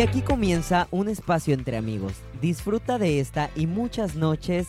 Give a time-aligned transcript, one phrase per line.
[0.00, 2.14] Y aquí comienza un espacio entre amigos.
[2.40, 4.68] Disfruta de esta y muchas noches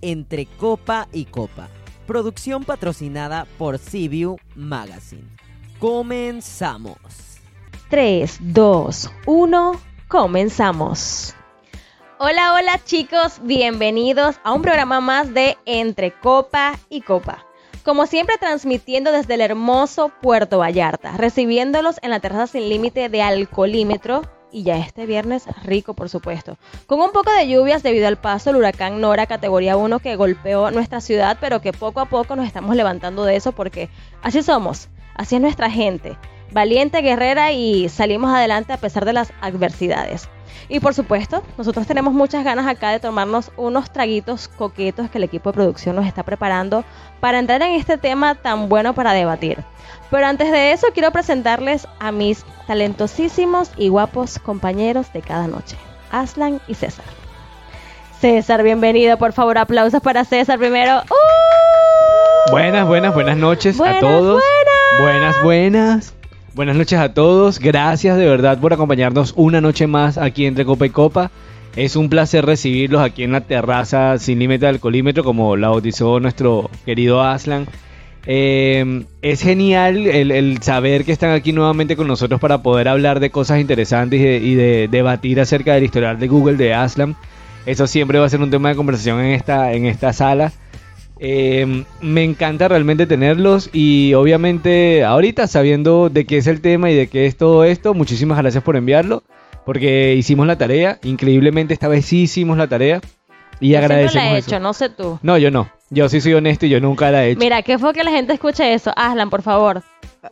[0.00, 1.68] entre copa y copa.
[2.04, 5.28] Producción patrocinada por CBU Magazine.
[5.78, 6.96] Comenzamos.
[7.90, 11.36] 3, 2, 1, comenzamos.
[12.18, 17.46] Hola, hola chicos, bienvenidos a un programa más de Entre Copa y Copa.
[17.84, 23.22] Como siempre transmitiendo desde el hermoso Puerto Vallarta, recibiéndolos en la terraza sin límite de
[23.22, 26.58] Alcolímetro y ya este viernes rico por supuesto.
[26.86, 30.70] Con un poco de lluvias debido al paso del huracán Nora categoría 1 que golpeó
[30.70, 33.88] nuestra ciudad, pero que poco a poco nos estamos levantando de eso porque
[34.22, 36.16] así somos, así es nuestra gente,
[36.52, 40.28] valiente, guerrera y salimos adelante a pesar de las adversidades.
[40.68, 45.24] Y por supuesto, nosotros tenemos muchas ganas acá de tomarnos unos traguitos coquetos que el
[45.24, 46.84] equipo de producción nos está preparando
[47.20, 49.62] para entrar en este tema tan bueno para debatir.
[50.10, 55.76] Pero antes de eso, quiero presentarles a mis talentosísimos y guapos compañeros de cada noche,
[56.10, 57.04] Aslan y César.
[58.20, 61.02] César, bienvenido, por favor, aplausos para César primero.
[61.10, 62.50] ¡Uh!
[62.50, 64.40] Buenas, buenas, buenas noches Buenas, a todos.
[64.98, 65.00] buenas.
[65.00, 66.21] Buenas, buenas.
[66.54, 67.58] Buenas noches a todos.
[67.58, 71.30] Gracias de verdad por acompañarnos una noche más aquí entre Copa y Copa.
[71.76, 76.20] Es un placer recibirlos aquí en la terraza sin límite del colímetro, como la bautizó
[76.20, 77.66] nuestro querido Aslan.
[78.26, 83.18] Eh, es genial el, el saber que están aquí nuevamente con nosotros para poder hablar
[83.20, 87.16] de cosas interesantes y de, y de debatir acerca del historial de Google de Aslan.
[87.64, 90.52] Eso siempre va a ser un tema de conversación en esta, en esta sala.
[91.24, 96.96] Eh, me encanta realmente tenerlos y obviamente ahorita sabiendo de qué es el tema y
[96.96, 99.22] de qué es todo esto, muchísimas gracias por enviarlo
[99.64, 103.00] porque hicimos la tarea, increíblemente esta vez sí hicimos la tarea
[103.60, 104.50] y Yo agradecemos la he eso.
[104.50, 105.20] hecho, no sé tú.
[105.22, 105.70] No, yo no.
[105.90, 107.38] Yo sí soy honesto y yo nunca la he hecho.
[107.38, 108.92] Mira, ¿qué fue que la gente escuche eso?
[108.96, 109.84] Aslan, por favor.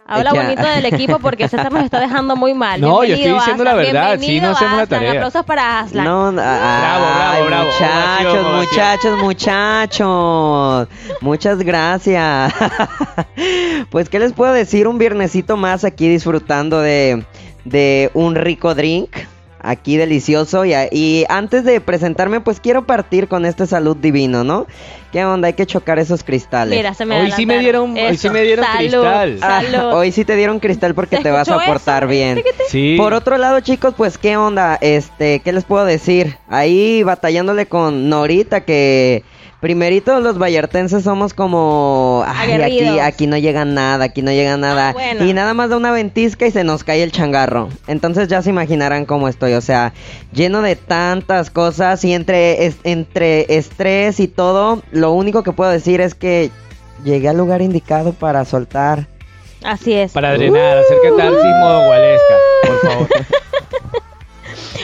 [0.06, 0.42] Habla Ya.
[0.42, 2.80] bonito del equipo porque César nos está dejando muy mal.
[2.80, 5.00] No, yo estoy Bienvenido, diciendo la verdad, sí, bienvenido, no hacemos la Aslan.
[5.00, 5.12] tarea.
[5.20, 6.04] Aplausos para Aslan.
[6.04, 6.30] No, ah,
[6.80, 7.64] Bravo, bravo, ay, bravo.
[7.66, 10.88] Muchachos, muchachos, muchachos.
[11.20, 12.54] Muchas gracias.
[13.90, 14.86] pues, ¿qué les puedo decir?
[14.86, 17.24] Un viernesito más aquí disfrutando de,
[17.64, 19.10] de un rico drink.
[19.62, 20.64] Aquí delicioso.
[20.64, 24.66] Y, y antes de presentarme, pues quiero partir con este salud divino, ¿no?
[25.12, 25.48] ¿Qué onda?
[25.48, 26.76] Hay que chocar esos cristales.
[26.78, 29.38] Mira, se me Hoy sí me dieron- hoy sí me dieron salud, cristal.
[29.42, 29.92] Ah, Salud.
[29.94, 32.10] hoy sí te dieron cristal porque ¿Se te vas a portar eso?
[32.10, 32.42] bien.
[32.68, 32.94] Sí.
[32.96, 36.36] Por otro lado, chicos, pues qué onda, este, ¿qué les puedo decir?
[36.48, 39.24] Ahí batallándole con Norita que
[39.60, 44.88] primerito los vallartenses somos como ay, aquí aquí no llega nada, aquí no llega nada
[44.88, 45.24] Ah, bueno.
[45.24, 47.68] y nada más da una ventisca y se nos cae el changarro.
[47.86, 49.92] Entonces ya se imaginarán cómo estoy, o sea,
[50.32, 55.70] lleno de tantas cosas y entre es- entre estrés y todo, lo único que puedo
[55.70, 56.50] decir es que
[57.04, 59.06] llegué al lugar indicado para soltar
[59.62, 60.12] Así es.
[60.12, 62.34] Para drenar, acércate al sismo de Gualesca,
[62.66, 63.08] por favor.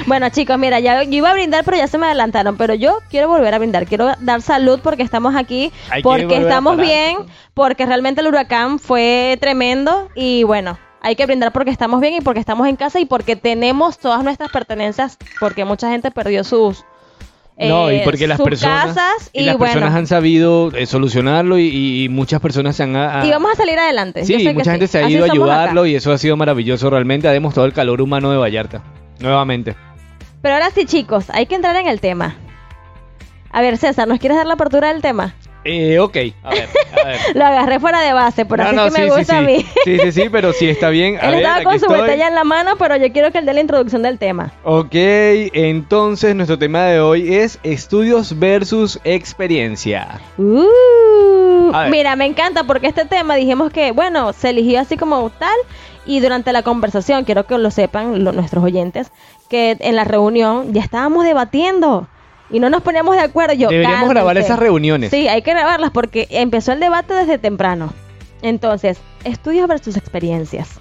[0.06, 2.56] Bueno, chicos, mira, ya yo iba a brindar, pero ya se me adelantaron.
[2.56, 3.86] Pero yo quiero volver a brindar.
[3.86, 7.16] Quiero dar salud porque estamos aquí, Hay porque estamos bien,
[7.54, 10.08] porque realmente el huracán fue tremendo.
[10.14, 13.34] Y bueno, hay que brindar porque estamos bien y porque estamos en casa y porque
[13.34, 16.84] tenemos todas nuestras pertenencias, porque mucha gente perdió sus.
[17.58, 20.84] No, y eh, porque las personas, casas y y, las bueno, personas han sabido eh,
[20.84, 22.94] solucionarlo y, muchas personas se han...
[22.96, 24.26] a- y vamos a salir adelante.
[24.26, 24.70] Sí, mucha sí.
[24.72, 25.32] gente se ha Así ido a acá.
[25.32, 27.28] ayudarlo y eso ha sido maravilloso realmente.
[27.28, 28.82] Ha demostrado el calor humano de Vallarta.
[29.20, 29.74] Nuevamente.
[30.42, 32.36] Pero ahora sí, chicos, hay que entrar en el tema.
[33.50, 35.34] A ver, César, ¿nos quieres dar la apertura del tema?
[35.68, 37.18] Eh, ok, a ver, a ver.
[37.34, 39.66] Lo agarré fuera de base, por No, así no, que me gusta sí, a mí.
[39.84, 41.16] Sí, sí, sí, pero sí está bien.
[41.20, 42.00] A Él ver, estaba con su estoy.
[42.00, 44.52] botella en la mano, pero yo quiero que él dé la introducción del tema.
[44.62, 50.20] Ok, entonces nuestro tema de hoy es estudios versus experiencia.
[50.38, 55.56] Uh, mira, me encanta porque este tema dijimos que, bueno, se eligió así como tal
[56.04, 59.10] y durante la conversación, quiero que lo sepan lo- nuestros oyentes,
[59.48, 62.08] que en la reunión ya estábamos debatiendo
[62.50, 63.54] y no nos poníamos de acuerdo.
[63.54, 65.10] Yo, Deberíamos grabar esas reuniones.
[65.10, 67.92] Sí, hay que grabarlas porque empezó el debate desde temprano.
[68.42, 70.78] Entonces, estudios versus experiencias.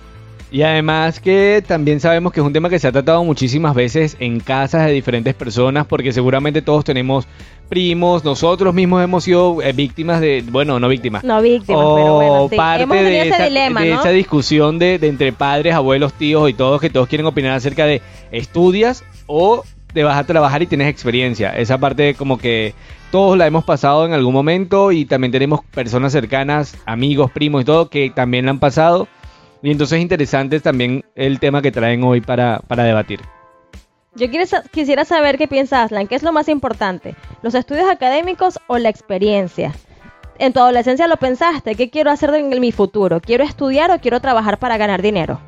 [0.51, 4.15] Y además que también sabemos que es un tema que se ha tratado muchísimas veces
[4.19, 7.27] en casas de diferentes personas porque seguramente todos tenemos
[7.67, 11.23] primos, nosotros mismos hemos sido eh, víctimas de, bueno, no víctimas.
[11.23, 12.55] No víctimas, o pero bueno, sí.
[12.55, 13.99] parte Hemos de, ese esa, dilema, de ¿no?
[13.99, 17.85] esa discusión de, de entre padres, abuelos, tíos y todos que todos quieren opinar acerca
[17.85, 18.01] de
[18.31, 19.63] estudias o
[19.93, 21.51] te vas a trabajar y tienes experiencia.
[21.51, 22.73] Esa parte como que
[23.11, 27.65] todos la hemos pasado en algún momento y también tenemos personas cercanas, amigos, primos y
[27.65, 29.07] todo que también la han pasado.
[29.65, 33.19] Y entonces es interesante también el tema que traen hoy para, para debatir.
[34.13, 34.27] Yo
[34.71, 37.15] quisiera saber qué piensa Aslan, ¿qué es lo más importante?
[37.41, 39.73] ¿Los estudios académicos o la experiencia?
[40.37, 43.19] En tu adolescencia lo pensaste, ¿qué quiero hacer en mi futuro?
[43.19, 45.41] ¿Quiero estudiar o quiero trabajar para ganar dinero?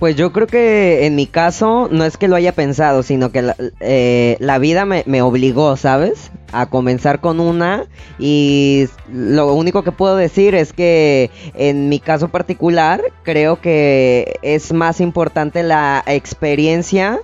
[0.00, 3.42] Pues yo creo que en mi caso no es que lo haya pensado, sino que
[3.42, 6.30] la, eh, la vida me, obligó, ¿sabes?
[6.52, 7.84] A comenzar con una
[8.18, 14.72] y lo único que puedo decir es que en mi caso particular creo que es
[14.72, 17.20] más importante la experiencia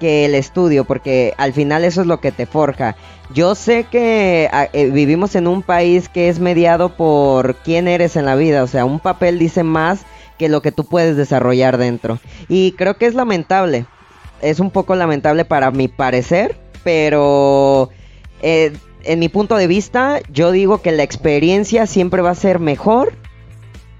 [0.00, 2.96] que el estudio, porque al final eso es lo que te forja.
[3.32, 8.16] Yo sé que ah, eh, vivimos en un país que es mediado por quién eres
[8.16, 10.04] en la vida, o sea, un papel dice más
[10.38, 12.18] que lo que tú puedes desarrollar dentro.
[12.48, 13.86] Y creo que es lamentable,
[14.42, 17.90] es un poco lamentable para mi parecer, pero
[18.42, 18.72] eh,
[19.04, 23.12] en mi punto de vista yo digo que la experiencia siempre va a ser mejor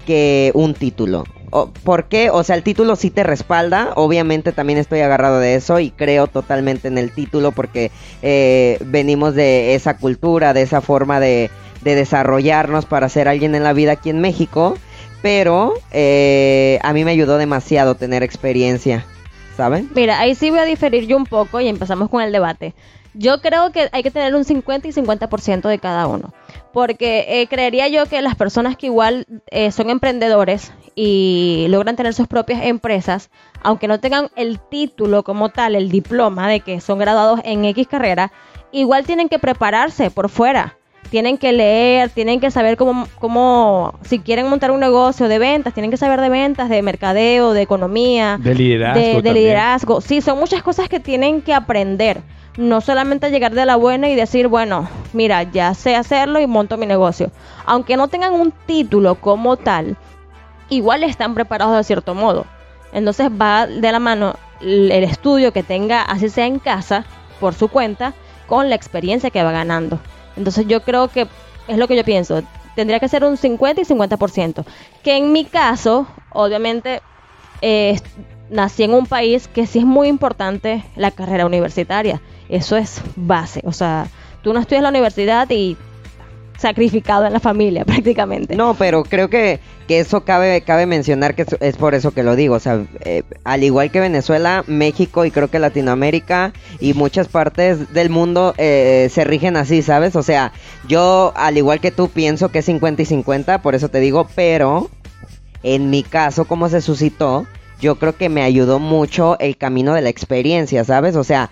[0.05, 1.25] que un título.
[1.83, 2.29] ¿Por qué?
[2.29, 3.93] O sea, el título sí te respalda.
[3.95, 7.89] Obviamente también estoy agarrado de eso y creo totalmente en el título porque
[8.21, 11.49] eh, venimos de esa cultura, de esa forma de,
[11.81, 14.77] de desarrollarnos para ser alguien en la vida aquí en México.
[15.21, 19.05] Pero eh, a mí me ayudó demasiado tener experiencia,
[19.55, 19.89] ¿saben?
[19.95, 22.73] Mira, ahí sí voy a diferir yo un poco y empezamos con el debate.
[23.13, 26.33] Yo creo que hay que tener un 50 y 50% de cada uno.
[26.71, 32.13] Porque eh, creería yo que las personas que igual eh, son emprendedores y logran tener
[32.13, 33.31] sus propias empresas,
[33.63, 37.87] aunque no tengan el título como tal, el diploma de que son graduados en X
[37.87, 38.31] carrera,
[38.71, 40.76] igual tienen que prepararse por fuera.
[41.09, 45.73] Tienen que leer, tienen que saber cómo, cómo, si quieren montar un negocio de ventas,
[45.73, 48.99] tienen que saber de ventas, de mercadeo, de economía, De liderazgo.
[48.99, 50.01] de, de liderazgo.
[50.01, 52.21] Sí, son muchas cosas que tienen que aprender.
[52.57, 56.77] No solamente llegar de la buena y decir, bueno, mira, ya sé hacerlo y monto
[56.77, 57.31] mi negocio.
[57.65, 59.95] Aunque no tengan un título como tal,
[60.69, 62.45] igual están preparados de cierto modo.
[62.93, 67.05] Entonces va de la mano el estudio que tenga, así sea en casa,
[67.39, 68.13] por su cuenta,
[68.47, 69.99] con la experiencia que va ganando.
[70.37, 71.27] Entonces yo creo que
[71.67, 72.43] es lo que yo pienso.
[72.75, 74.63] Tendría que ser un 50 y 50%.
[75.03, 77.01] Que en mi caso, obviamente,
[77.61, 77.99] eh,
[78.49, 82.21] nací en un país que sí es muy importante la carrera universitaria.
[82.49, 83.61] Eso es base.
[83.65, 84.07] O sea,
[84.41, 85.75] tú no estudias la universidad y
[86.57, 88.55] sacrificado en la familia prácticamente.
[88.55, 92.35] No, pero creo que, que eso cabe, cabe mencionar que es, por eso que lo
[92.35, 92.55] digo.
[92.55, 97.93] O sea, eh, al igual que Venezuela, México y creo que Latinoamérica y muchas partes
[97.93, 100.15] del mundo eh, se rigen así, ¿sabes?
[100.15, 100.51] O sea,
[100.87, 104.27] yo al igual que tú pienso que es 50 y 50, por eso te digo,
[104.35, 104.89] pero
[105.63, 107.45] en mi caso, como se suscitó,
[107.79, 111.15] yo creo que me ayudó mucho el camino de la experiencia, ¿sabes?
[111.15, 111.51] O sea,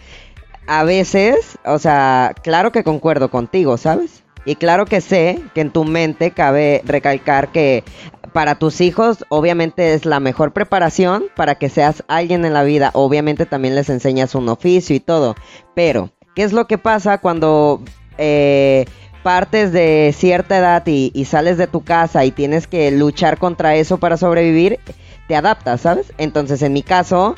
[0.67, 4.24] a veces, o sea, claro que concuerdo contigo, ¿sabes?
[4.45, 7.83] Y claro que sé que en tu mente cabe recalcar que
[8.31, 12.91] para tus hijos obviamente es la mejor preparación para que seas alguien en la vida.
[12.93, 15.35] Obviamente también les enseñas un oficio y todo.
[15.73, 17.81] Pero, ¿qué es lo que pasa cuando
[18.17, 18.85] eh,
[19.23, 23.75] partes de cierta edad y, y sales de tu casa y tienes que luchar contra
[23.75, 24.79] eso para sobrevivir?
[25.27, 26.13] Te adaptas, ¿sabes?
[26.17, 27.35] Entonces, en mi caso,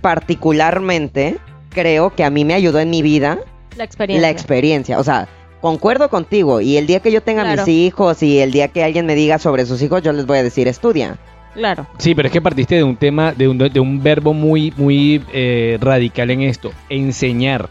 [0.00, 1.38] particularmente,
[1.70, 3.38] creo que a mí me ayudó en mi vida
[3.76, 4.20] La experiencia.
[4.20, 4.98] la experiencia.
[4.98, 5.28] O sea,
[5.60, 6.60] concuerdo contigo.
[6.60, 7.62] Y el día que yo tenga Claro.
[7.64, 10.38] mis hijos y el día que alguien me diga sobre sus hijos, yo les voy
[10.38, 11.18] a decir, estudia.
[11.54, 11.86] Claro.
[11.98, 15.20] Sí, pero es que partiste de un tema, de un, de un verbo muy, muy
[15.32, 17.68] eh, radical en esto, enseñar.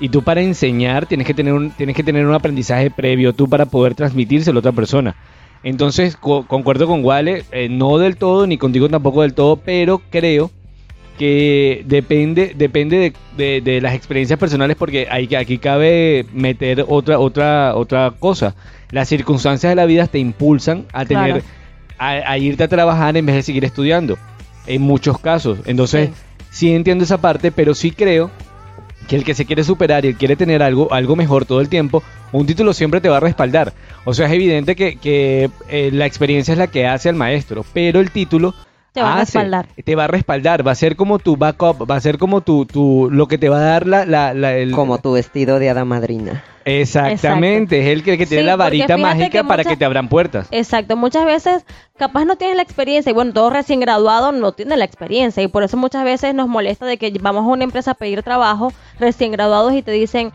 [0.00, 3.48] Y tú para enseñar tienes que tener un, tienes que tener un aprendizaje previo tú
[3.48, 5.16] para poder transmitírselo a otra persona.
[5.64, 10.00] Entonces, co- concuerdo con Wale, eh, no del todo, ni contigo tampoco del todo, pero
[10.10, 10.52] creo
[11.18, 16.84] que depende, depende de, de- de las experiencias personales, porque hay, que- aquí cabe meter
[16.88, 18.54] otra, otra, otra cosa.
[18.90, 21.44] Las circunstancias de la vida te impulsan a tener Claro.
[21.98, 24.16] a, a irte a trabajar en vez de seguir estudiando.
[24.66, 25.58] En muchos casos.
[25.66, 26.10] Entonces,
[26.50, 26.72] sí.
[26.72, 28.30] entiendo esa parte, pero sí creo
[29.08, 31.70] que el que se quiere superar y el quiere tener algo, algo mejor todo el
[31.70, 33.72] tiempo, un título siempre te va a respaldar.
[34.04, 37.64] O sea, es evidente que, que, eh, la experiencia es la que hace al maestro,
[37.72, 38.54] pero el título
[38.92, 39.66] Te va a hace- respaldar.
[39.84, 42.64] Te va a respaldar, va a ser como tu backup, va a ser como tu,
[42.66, 45.70] tu lo que te va a dar la, la, la- el, Como tu vestido de
[45.70, 46.42] hada madrina.
[46.64, 49.84] Exactamente, es el que, el que tiene Sí, la varita mágica que para que te
[49.84, 50.48] abran puertas.
[50.50, 51.64] Exacto, muchas veces
[51.96, 55.48] capaz no tienes la experiencia y bueno, todos recién graduados no tienen la experiencia y
[55.48, 58.72] por eso muchas veces nos molesta de que vamos a una empresa a pedir trabajo
[59.00, 60.30] recién graduados y te dicen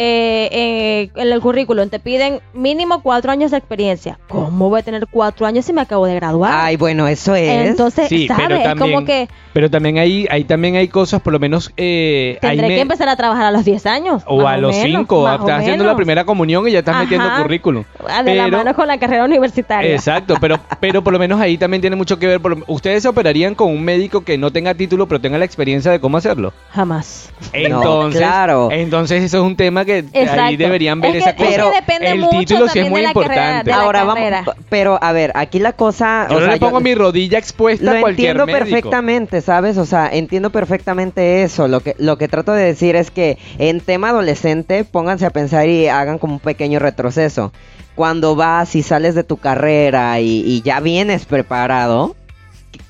[0.00, 4.16] eh, eh, en el currículum te piden mínimo cuatro años de experiencia.
[4.28, 6.52] ¿Cómo voy a tener cuatro años si me acabo de graduar?
[6.54, 7.66] Ay, bueno, eso es.
[7.68, 8.58] Entonces, Sí, pero ¿sabes?
[8.58, 12.38] Es también, como que pero también hay, hay también hay cosas, por lo menos eh,
[12.40, 14.22] tendré me- que empezar a trabajar a los 10 años.
[14.26, 16.96] o a los menos, 5, más o estás haciendo la primera comunión y ya estás
[16.98, 17.82] metiendo currículum.
[18.24, 19.92] De la Pero- mano con la carrera universitaria.
[19.92, 22.40] Exacto, pero, pero por lo menos ahí también tiene mucho que ver.
[22.40, 25.44] por lo- ¿Ustedes se operarían con un médico que no tenga título pero tenga la
[25.44, 26.52] experiencia de cómo hacerlo?
[26.70, 27.32] Jamás.
[27.52, 28.68] Entonces, claro.
[28.70, 30.42] entonces eso es un tema que Exacto.
[30.42, 31.70] ahí deberían ver Es esa que- es cosa.
[31.70, 33.72] que depende el mucho título sí es muy carrera, importante.
[33.72, 34.42] Ahora carrera.
[34.46, 36.94] vamos, pero a ver, aquí la cosa, Yo o no sea, le pongo yo- mi
[36.94, 38.64] rodilla expuesta a lo cualquier entiendo médico.
[38.66, 39.78] perfectamente, ¿sabes?
[39.78, 41.66] O sea, entiendo perfectamente eso.
[41.66, 45.68] Lo que lo que trato de decir es que en tema adolescente, pónganse a pensar
[45.68, 47.52] y hagan como un pequeño retroceso.
[47.94, 52.14] Cuando vas y sales de tu carrera y, y ya vienes preparado,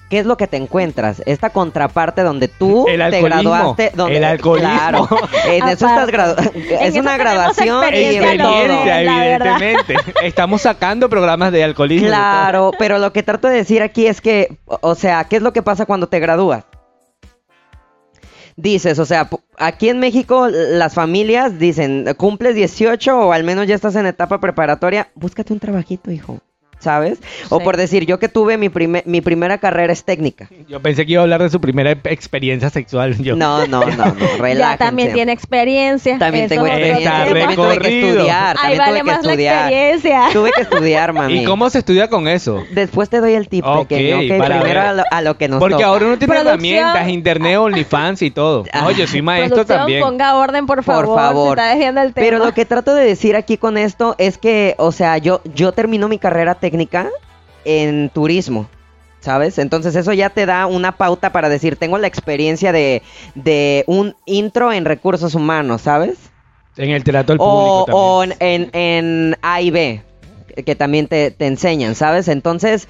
[0.08, 1.22] ¿qué es lo que te encuentras?
[1.26, 3.92] Esta contraparte donde tú El te graduaste.
[3.94, 4.68] Donde, El alcoholismo.
[4.70, 5.08] Claro,
[5.46, 6.12] en eso estás Aparte.
[6.16, 8.84] gradu- En Es eso una graduación y experiencia los todo.
[8.86, 9.94] evidentemente.
[10.22, 12.06] Estamos sacando programas de alcoholismo.
[12.06, 12.10] y.
[12.10, 15.52] Claro, pero lo que trato de decir aquí es que, o sea, ¿qué es lo
[15.52, 16.64] que pasa cuando te gradúas?
[18.56, 23.76] Dices, o sea, aquí en México las familias dicen, cumples 18 o al menos ya
[23.76, 26.38] estás en etapa preparatoria, búscate un trabajito, hijo,
[26.78, 27.18] ¿sabes?
[27.50, 27.64] O Sí.
[27.64, 30.48] por decir, yo que tuve mi, prime- mi primera carrera es técnica.
[30.68, 33.16] Yo pensé que iba a hablar de su primera ep- experiencia sexual.
[33.18, 33.36] Yo.
[33.36, 34.78] No, no, no, no, Ya relájense.
[34.78, 36.18] también tiene experiencia.
[36.18, 39.32] También eso tengo experiencia, también tuve que estudiar, Ahí también vale tuve que más la
[39.32, 39.72] estudiar.
[39.72, 40.22] experiencia.
[40.32, 41.42] Tuve que estudiar, mami.
[41.42, 42.62] ¿Y cómo se estudia con eso?
[42.72, 45.48] Después te doy el tip Ok, pequeño, ok, para primero a lo, a lo que
[45.48, 45.86] nos Porque toca.
[45.86, 46.74] ahora uno tiene Producción.
[46.76, 48.64] herramientas, internet, OnlyFans y todo.
[48.72, 50.02] No, yo soy maestro Producción, también.
[50.02, 51.06] ponga orden, por favor.
[51.06, 51.56] Por favor.
[51.58, 52.24] Se está desviando el tema.
[52.24, 55.72] Pero lo que trato de decir aquí con esto es que, o sea, yo, yo
[55.72, 56.67] termino mi carrera técnica
[57.64, 58.68] en turismo,
[59.20, 59.58] ¿sabes?
[59.58, 63.02] Entonces eso ya te da una pauta para decir, tengo la experiencia de,
[63.34, 66.18] de un intro en recursos humanos, ¿sabes?
[66.76, 68.38] En el trato al O, público o también.
[68.40, 70.02] en, en A y B,
[70.64, 72.28] que también te, te enseñan, ¿sabes?
[72.28, 72.88] Entonces,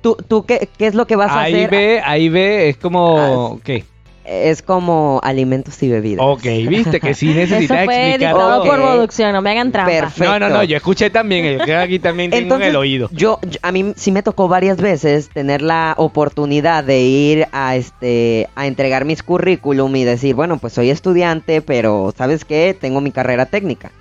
[0.00, 1.70] ¿tú, tú qué, qué es lo que vas a hacer?
[1.70, 3.60] ve, ahí ve, es como...
[3.62, 3.84] ¿Qué?
[4.28, 6.26] Es como alimentos y bebidas.
[6.26, 8.66] Ok, viste que sí Eso necesitas fue explicar editado todo.
[8.66, 9.90] por producción, no me hagan trampa.
[9.92, 10.24] Perfecto.
[10.24, 13.08] No, no, no, yo escuché también, yo creo que aquí también tengo en el oído.
[13.12, 17.76] Yo, yo- a mí sí me tocó varias veces tener la oportunidad de ir a
[17.76, 22.76] este a entregar mis currículum y decir, bueno, pues soy estudiante, pero ¿sabes qué?
[22.78, 23.92] Tengo mi carrera técnica.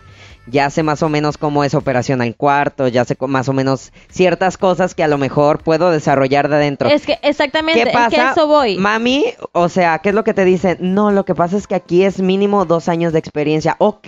[0.48, 3.92] Ya sé más o menos cómo es operación al cuarto, ya sé más o menos
[4.10, 6.90] ciertas cosas que a lo mejor puedo desarrollar de adentro.
[6.90, 8.30] Es que exactamente, ¿Qué es que pasa?
[8.30, 8.78] a eso voy.
[8.78, 10.78] Mami, o sea, ¿qué es lo que te dicen?
[10.80, 13.76] No, lo que pasa es que aquí es mínimo dos años de experiencia.
[13.80, 14.08] Ok,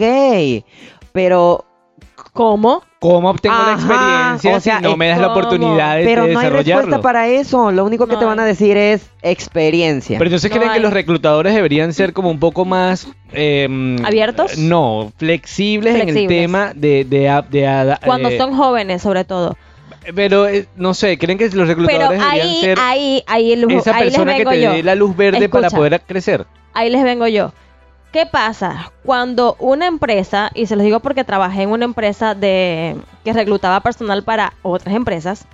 [1.12, 1.67] pero
[2.34, 2.84] ¿Cómo?
[3.00, 6.34] ¿Cómo obtengo la experiencia o sea, si no me das la oportunidad de, Pero de
[6.34, 7.72] no hay respuesta para eso.
[7.72, 10.18] Lo único que No te van a decir es experiencia.
[10.18, 13.08] Pero entonces No creen que los reclutadores deberían ser como un poco más...
[13.32, 13.68] eh,
[14.04, 14.58] ¿Abiertos?
[14.58, 17.06] No, flexibles, en el tema de...
[17.06, 19.58] de, de a- Cuando eh, son jóvenes, sobre todo.
[20.16, 23.72] Pero, eh, no sé, ¿creen que los Pero reclutadores deberían ahí, ser ahí, ahí, el-
[23.72, 24.72] esa ahí les persona que te yo.
[24.72, 26.46] dé la luz verde para poder crecer?
[26.74, 27.52] Ahí les vengo yo.
[28.12, 28.92] ¿Qué pasa?
[29.04, 33.82] Cuando una empresa, y se los digo porque trabajé en una empresa de que reclutaba
[33.82, 35.46] personal para otras empresas,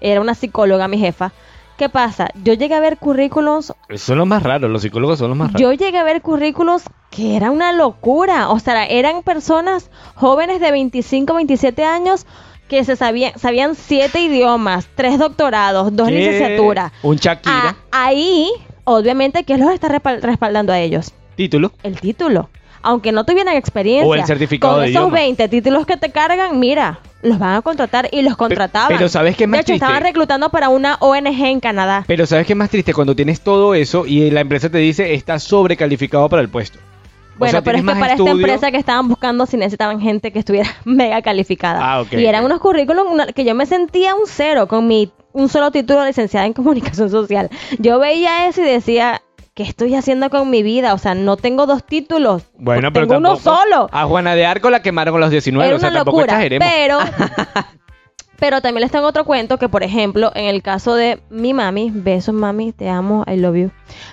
[0.00, 1.32] era una psicóloga mi jefa.
[1.78, 2.28] ¿Qué pasa?
[2.42, 5.62] Yo llegué a ver currículums, son los más raros, los psicólogos son los más raros.
[5.62, 8.50] yo llegué a ver currículums que era una locura.
[8.50, 12.26] O sea, eran personas jóvenes de 25, 27 años
[12.68, 16.14] que se sabían, sabían siete idiomas, tres doctorados, dos ¿Qué?
[16.16, 16.92] licenciaturas.
[17.02, 17.52] Un Shakira.
[17.54, 18.50] Ah, ahí,
[18.84, 21.12] obviamente, ¿qué los está respal- respaldando a ellos?
[21.40, 21.72] Título.
[21.82, 22.50] el título.
[22.82, 24.06] Aunque no tuvieran experiencia.
[24.06, 25.14] O el certificado Con de esos idioma.
[25.14, 28.88] 20 títulos que te cargan, mira, los van a contratar y los contrataban.
[28.94, 29.84] pero ¿sabes qué es más De hecho, triste?
[29.86, 32.04] estaban reclutando para una ONG en Canadá.
[32.06, 32.92] Pero ¿sabes qué es más triste?
[32.94, 36.78] Cuando tienes todo eso y la empresa te dice estás sobrecalificado para el puesto.
[36.78, 40.30] O Bueno, sea, pero es que para esta empresa que estaban buscando si necesitaban gente
[40.30, 41.80] que estuviera mega calificada.
[41.82, 45.48] Ah, ok, y eran unos currículums que yo me sentía un cero con mi un
[45.48, 47.48] solo título de licenciada en comunicación social.
[47.78, 49.22] Yo veía eso y decía,
[49.60, 50.94] ¿qué estoy haciendo con mi vida?
[50.94, 52.44] O sea, no tengo dos títulos.
[52.56, 53.90] Bueno, pero tengo uno solo.
[53.92, 56.32] A Juana de Arco la quemaron con los 19, Era o sea, tampoco locura.
[56.32, 56.66] exageremos.
[56.66, 56.98] Pero,
[58.38, 61.90] pero también les tengo otro cuento que, por ejemplo, en el caso de mi mami,
[61.92, 63.70] besos mami, te amo, I love you.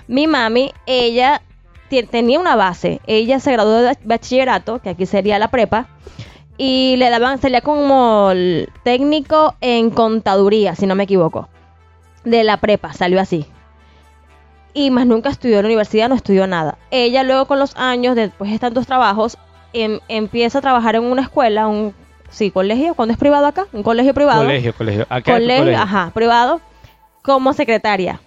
[0.09, 1.41] Mi mami, ella
[2.11, 2.99] tenía una base.
[3.07, 5.87] Ella se graduó de bachillerato, que aquí sería la prepa,
[6.57, 11.47] y le daban, salía como el técnico en contaduría, si no me equivoco.
[12.25, 13.45] De la prepa, salió así.
[14.77, 16.77] Y más nunca estudió en la universidad, no estudió nada.
[16.91, 19.37] Ella luego con los años, después de tantos trabajos,
[19.73, 21.95] em- empieza a trabajar en una escuela, un
[22.29, 24.43] sí, colegio, cuando es privado acá, un colegio privado.
[24.43, 25.07] Colegio, colegio.
[25.09, 25.81] Acá colegio, colegio.
[25.81, 26.61] ajá, privado,
[27.23, 28.19] como secretaria.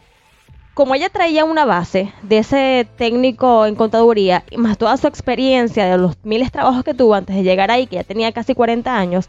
[0.74, 5.84] Como ella traía una base de ese técnico en contaduría y más toda su experiencia
[5.86, 8.54] de los miles de trabajos que tuvo antes de llegar ahí, que ya tenía casi
[8.54, 9.28] 40 años,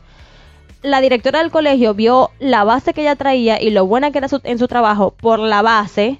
[0.82, 4.28] la directora del colegio vio la base que ella traía y lo buena que era
[4.28, 6.18] su- en su trabajo por la base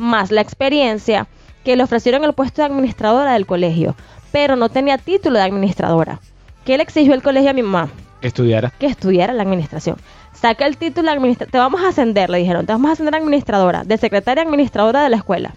[0.00, 1.28] más la experiencia
[1.64, 3.94] que le ofrecieron el puesto de administradora del colegio,
[4.32, 6.20] pero no tenía título de administradora.
[6.64, 7.90] ¿Qué le exigió el colegio a mi mamá?
[8.20, 8.70] Que estudiara.
[8.78, 9.96] que estudiara la administración.
[10.32, 11.52] Saca el título de administradora.
[11.52, 12.66] Te vamos a ascender, le dijeron.
[12.66, 15.54] Te vamos a ascender a administradora, de secretaria administradora de la escuela,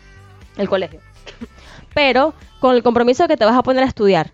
[0.57, 0.99] el colegio.
[1.93, 4.31] Pero con el compromiso de que te vas a poner a estudiar.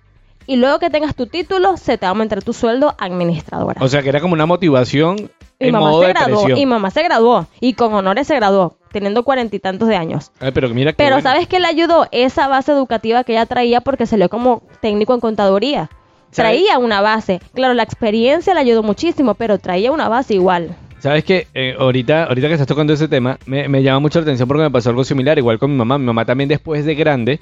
[0.47, 3.79] y luego que tengas tu título, se te va a aumentar tu sueldo administradora.
[3.83, 6.89] O sea, que era como una motivación en mamá modo se de graduó, y mamá
[6.89, 10.31] se graduó, y con honores se graduó, teniendo cuarenta y tantos de años.
[10.39, 11.29] Ay, pero mira Pero bueno.
[11.29, 12.07] ¿sabes qué le ayudó?
[12.11, 15.89] Esa base educativa que ella traía porque salió como técnico en contaduría.
[16.31, 16.61] ¿Sabes?
[16.61, 17.41] Traía una base.
[17.53, 20.75] Claro, la experiencia le ayudó muchísimo, pero traía una base igual.
[20.99, 21.47] ¿Sabes qué?
[21.53, 24.63] Eh, ahorita, ahorita que estás tocando ese tema, me, me llama mucho la atención porque
[24.63, 25.97] me pasó algo similar, igual con mi mamá.
[25.97, 27.39] Mi mamá también después de grande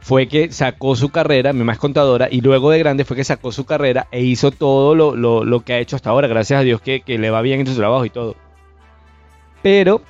[0.00, 3.24] fue que sacó su carrera, mi mamá es contadora, y luego de grande fue que
[3.24, 6.60] sacó su carrera e hizo todo lo, lo- lo que ha hecho hasta ahora, gracias
[6.60, 8.36] a Dios que, que le va bien en su trabajo y todo.
[9.62, 10.00] Pero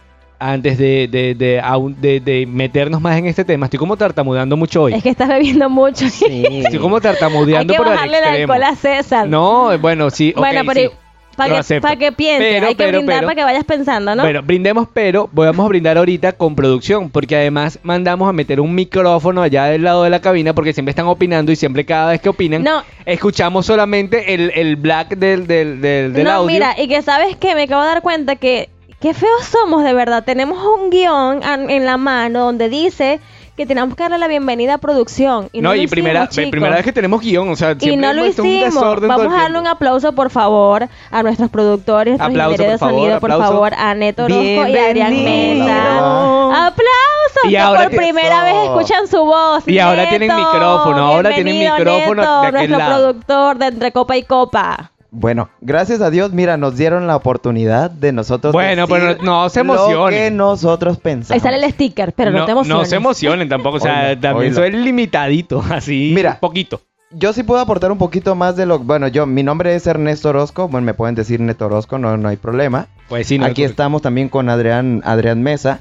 [0.41, 4.57] antes de, de, de, aún- de- de meternos más en este tema, estoy como tartamudeando
[4.57, 4.95] mucho hoy.
[4.95, 6.09] Es que estás bebiendo mucho.
[6.09, 6.45] Sí.
[6.65, 9.29] Estoy como Hay tartamudeando que por el bajarle el alcohol a César.
[9.29, 10.97] No, bueno, sí, bueno, pero sí.
[11.37, 14.23] para que, pa' que pienses, Pero, hay que pero, brindar para que vayas pensando, ¿no?
[14.23, 18.75] Bueno, brindemos, pero vamos a brindar ahorita con producción, porque además mandamos a meter un
[18.75, 22.21] micrófono allá del lado de la cabina, porque siempre están opinando y siempre cada vez
[22.21, 22.83] que opinan, No.
[23.07, 26.53] escuchamos solamente el, el black del, del, del, del no, audio.
[26.53, 28.69] mira, y que sabes que me acabo de dar cuenta que
[29.01, 30.25] qué feos somos de verdad.
[30.25, 33.21] Tenemos un guion en la mano donde dice
[33.57, 35.51] que tenemos que darle la bienvenida a producción.
[35.53, 37.97] Y no, no, lo y primera, hicimos, primera vez que tenemos guion, o sea, Y
[37.97, 38.73] no lo un hicimos.
[38.75, 42.69] todo Vamos a darle un aplauso, por favor, a nuestros productores, a nuestros Aplauso, de
[42.71, 45.25] por favor, sonido, por favor, a Neto Orozco y a Adrián.
[45.25, 46.67] Mesa.
[46.69, 47.45] ¡Aplausos!
[47.45, 49.69] Y que ahora por primera vez escuchan su voz.
[49.69, 53.03] Y ahora tienen micrófono, ahora tienen micrófono Neto, de aquel nuestro lado.
[53.03, 54.93] productor de Entre Copa y Copa.
[55.13, 58.53] Bueno, gracias a Dios, mira, nos dieron la oportunidad de nosotros.
[58.53, 60.19] Bueno, decir pero no se Lo emocionen.
[60.19, 61.31] que nosotros pensamos.
[61.33, 62.89] Ahí sale el sticker, pero no, te emociones.
[62.89, 66.33] se emocionen tampoco, o sea, también soy limitadito, así, Mira.
[66.35, 66.81] un poquito.
[67.13, 68.79] Yo sí puedo aportar un poquito más de lo.
[68.79, 70.69] Bueno, yo, mi nombre es Ernesto Orozco.
[70.69, 72.87] Bueno, me pueden decir Neto Orozco, no, no hay problema.
[73.09, 75.81] Pues sí, no, Aquí estamos también con Adrián, Adrián Mesa.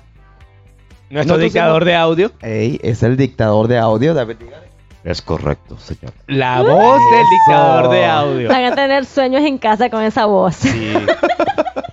[1.11, 2.31] nuestro dictador de audio.
[2.41, 4.37] Ey, es el dictador de audio, David.
[4.39, 4.68] dígale.
[5.09, 6.13] Es correcto, señor.
[6.27, 8.47] La voz del dictador de audio.
[8.49, 10.55] Van a tener sueños en casa con esa voz.
[10.55, 10.93] Sí.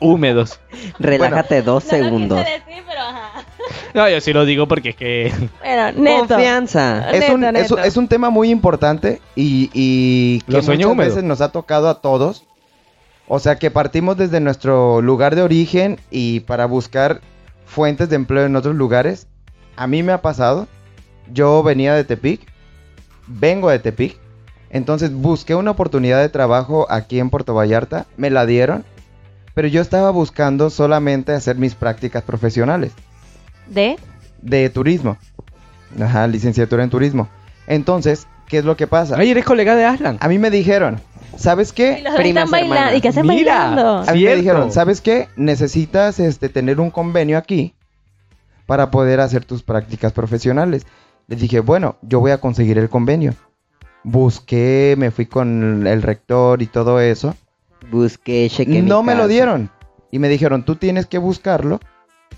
[0.00, 0.60] Húmedos.
[0.98, 2.44] Relájate dos segundos.
[3.94, 5.32] No, yo sí lo digo porque es que.
[5.64, 6.28] Bueno, neto.
[6.34, 7.10] Confianza.
[7.10, 7.88] Es un, Neto, es, un- neto.
[7.88, 11.14] es un tema muy importante y, y que Los muchas húmedos.
[11.14, 12.44] veces nos ha tocado a todos.
[13.28, 17.22] O sea que partimos desde nuestro lugar de origen y para buscar
[17.64, 19.26] fuentes de empleo en otros lugares.
[19.76, 20.68] A mí me ha pasado.
[21.32, 22.46] Yo venía de Tepic.
[23.26, 24.18] Vengo de Tepic.
[24.70, 28.06] Entonces busqué una oportunidad de trabajo aquí en Puerto Vallarta.
[28.16, 28.84] Me la dieron.
[29.54, 32.92] Pero yo estaba buscando solamente hacer mis prácticas profesionales
[33.68, 33.96] De.
[34.42, 35.16] de turismo.
[36.00, 37.28] Ajá, licenciatura en turismo.
[37.66, 39.16] Entonces, ¿qué es lo que pasa?
[39.16, 40.18] Ay, eres colega de Aslan.
[40.20, 41.00] A mí me dijeron,
[41.38, 42.00] ¿sabes Y qué?
[42.02, 42.74] los dos Primas están bailando.
[42.74, 42.98] hermanas.
[42.98, 43.58] ¿Y qué hacen Mira.
[43.70, 43.98] bailando?
[44.10, 45.28] A mí me dijeron, ¿sabes qué?
[45.36, 47.74] Necesitas este, tener un convenio aquí
[48.66, 50.86] para poder hacer tus prácticas profesionales.
[51.28, 53.34] Les dije, bueno, yo voy a conseguir el convenio.
[54.04, 57.34] Busqué, me fui con el rector y todo eso.
[57.90, 59.70] Busqué, chequé mi No me lo dieron.
[60.12, 61.80] Y me dijeron, tú tienes que buscarlo,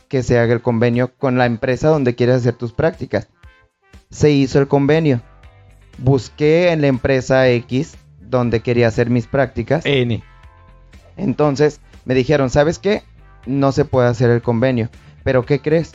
[0.08, 3.28] que se haga el convenio con la empresa donde quieres hacer tus prácticas.
[4.10, 5.20] Se hizo el convenio.
[5.98, 9.84] Busqué en la empresa X donde quería hacer mis prácticas.
[9.84, 10.22] N.
[11.16, 13.02] Entonces me dijeron, ¿sabes qué?
[13.44, 14.88] No se puede hacer el convenio.
[15.24, 15.92] Pero ¿qué crees?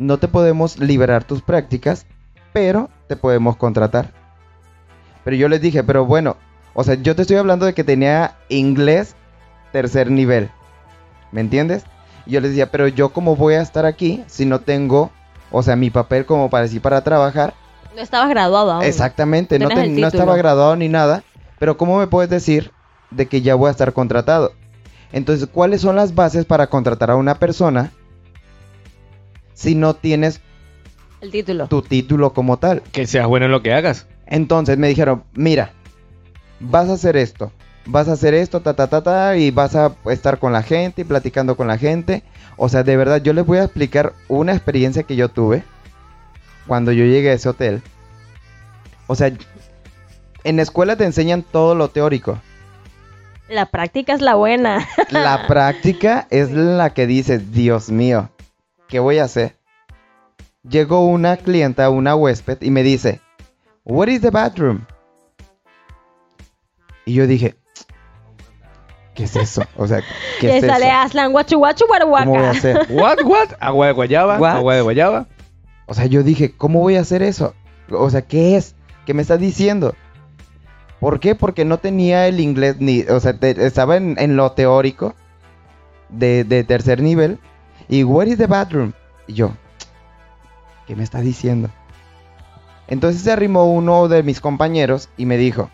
[0.00, 2.06] No te podemos liberar tus prácticas,
[2.54, 4.12] pero te podemos contratar.
[5.24, 6.36] Pero yo les dije, pero bueno,
[6.72, 9.14] o sea, yo te estoy hablando de que tenía inglés
[9.72, 10.50] tercer nivel.
[11.32, 11.84] ¿Me entiendes?
[12.24, 15.10] Y yo les decía, pero yo cómo voy a estar aquí si no tengo,
[15.50, 17.52] o sea, mi papel como para decir para trabajar.
[17.94, 18.84] No estabas graduado aún.
[18.84, 21.22] Exactamente, no, te- no estaba graduado ni nada,
[21.58, 22.72] pero ¿cómo me puedes decir
[23.10, 24.52] de que ya voy a estar contratado?
[25.12, 27.92] Entonces, ¿cuáles son las bases para contratar a una persona
[29.60, 30.40] si no tienes
[31.20, 31.66] El título.
[31.68, 32.80] tu título como tal?
[32.92, 34.06] Que seas bueno en lo que hagas.
[34.26, 35.72] Entonces me dijeron, mira,
[36.60, 37.52] vas a hacer esto,
[37.84, 41.02] vas a hacer esto, ta, ta, ta, ta, y vas a estar con la gente
[41.02, 42.22] y platicando con la gente.
[42.56, 45.62] O sea, de verdad, yo les voy a explicar una experiencia que yo tuve
[46.66, 47.82] cuando yo llegué a ese hotel.
[49.08, 49.30] O sea,
[50.44, 52.38] en la escuela te enseñan todo lo teórico.
[53.48, 54.86] La práctica es la buena.
[55.10, 58.30] La práctica es la que dices, Dios mío,
[58.90, 59.56] ¿qué voy a hacer?
[60.68, 63.20] Llegó una clienta, una huésped, y me dice,
[63.84, 64.84] What is the bathroom?
[67.06, 67.56] Y yo dije,
[69.14, 69.62] ¿qué es eso?
[69.76, 70.02] O sea,
[70.40, 70.94] ¿qué es sale eso?
[70.96, 72.50] Aslan, guachu, guachu, ¿Cómo voy a guaraguaca.
[72.50, 72.86] hacer?
[72.90, 73.48] What, what?
[73.58, 74.38] Agua de guayaba.
[74.38, 74.56] What?
[74.56, 75.26] Agua de guayaba.
[75.86, 77.54] O sea, yo dije, ¿cómo voy a hacer eso?
[77.90, 78.74] O sea, ¿qué es?
[79.06, 79.94] ¿Qué me estás diciendo?
[81.00, 81.34] ¿Por qué?
[81.34, 85.14] Porque no tenía el inglés ni, o sea, te- estaba en, en lo teórico
[86.10, 87.40] de, de tercer nivel.
[87.90, 88.92] Y, where is the bathroom?
[89.26, 89.52] Y yo,
[90.86, 91.68] ¿qué me está diciendo?
[92.88, 95.70] Entonces se arrimó uno de mis compañeros y me dijo,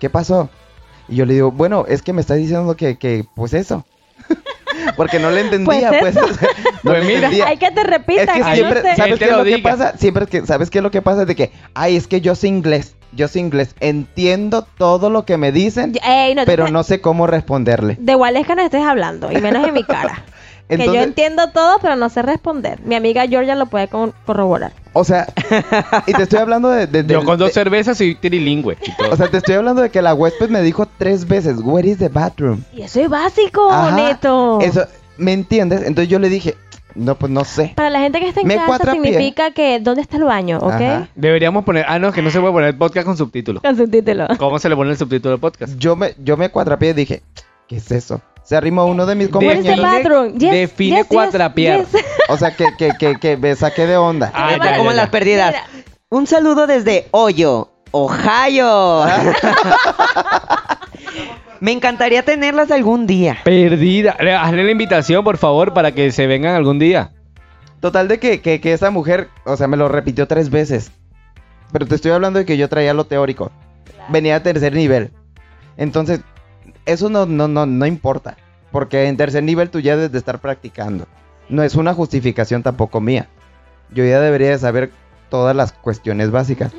[0.00, 0.48] ¿qué pasó?
[1.08, 3.84] Y yo le digo, bueno, es que me está diciendo que, que pues eso.
[4.96, 6.16] Porque no le entendía, Pues pues.
[6.16, 6.46] eso.
[6.82, 7.46] no Pues le mira, entendía.
[7.48, 8.32] Hay que te Es repita.
[8.34, 8.96] que que siempre, no sé.
[8.96, 9.96] ¿sabes qué es lo lo que pasa?
[9.96, 11.24] Siempre es que, ¿sabes qué es lo que pasa?
[11.24, 15.36] De que, ay, es que yo sé inglés, yo sé inglés, entiendo todo lo que
[15.36, 17.96] me dicen, Ey, no te- pero no sé cómo responderle.
[18.00, 20.24] De igual es que no estés hablando, y menos en mi cara.
[20.68, 22.78] que yo entiendo todo, pero no sé responder.
[22.84, 24.72] Mi amiga Georgia lo puede con- corroborar.
[24.92, 25.26] o sea,
[26.06, 26.86] y te estoy hablando de...
[26.86, 28.76] de- de- Yo con dos de- cervezas soy trilingüe.
[28.86, 29.12] y todo.
[29.12, 31.98] o sea, te estoy hablando de que la huésped me dijo tres veces, where is
[31.98, 32.62] the bathroom?
[32.74, 34.60] Y eso es básico, Ajá, Neto.
[34.60, 34.84] Eso,
[35.16, 35.82] ¿me entiendes?
[35.82, 36.54] Entonces yo le dije,
[36.94, 37.72] no, pues no sé.
[37.76, 40.58] Para la gente que está en Me casa significa que ¿dónde está el baño?
[40.58, 40.72] ¿Ok?
[40.72, 41.08] Ajá.
[41.14, 41.84] Deberíamos poner.
[41.88, 43.62] Ah, no, que no se puede poner podcast con subtítulos.
[43.62, 44.26] Con subtítulo.
[44.38, 45.74] ¿Cómo se le pone el subtítulo al podcast?
[45.78, 47.22] Yo me, yo me cuatrapié y dije,
[47.68, 48.20] ¿qué es eso?
[48.48, 49.82] Se arrimó uno de mis Define- compañeros.
[49.82, 50.38] bathroom?
[50.38, 51.80] Yes, define yes, yes, cuatrapear.
[51.80, 52.02] yes.
[52.30, 54.32] O sea, que, que, que, que me saqué de onda.
[54.34, 55.02] Ah, Está ya, como ya, en ya.
[55.02, 55.54] las perdidas.
[55.54, 55.84] Mira.
[56.08, 59.04] Un saludo desde Hoyo, Ohio.
[61.60, 63.38] Me encantaría tenerlas algún día.
[63.44, 64.16] Perdida.
[64.20, 67.10] Le- Hazle la invitación, por favor, para que se vengan algún día.
[67.80, 70.92] Total de que, que, que esa mujer, o sea, me lo repitió tres veces.
[71.72, 73.50] Pero te estoy hablando de que yo traía lo teórico.
[74.08, 75.10] Venía a tercer nivel.
[75.76, 76.20] Entonces,
[76.88, 78.36] eso no, no, no, no importa.
[78.72, 81.06] Porque en tercer nivel tú ya debes de estar practicando.
[81.48, 83.28] No es una justificación tampoco mía.
[83.90, 84.90] Yo ya debería de saber
[85.30, 86.72] todas las cuestiones básicas.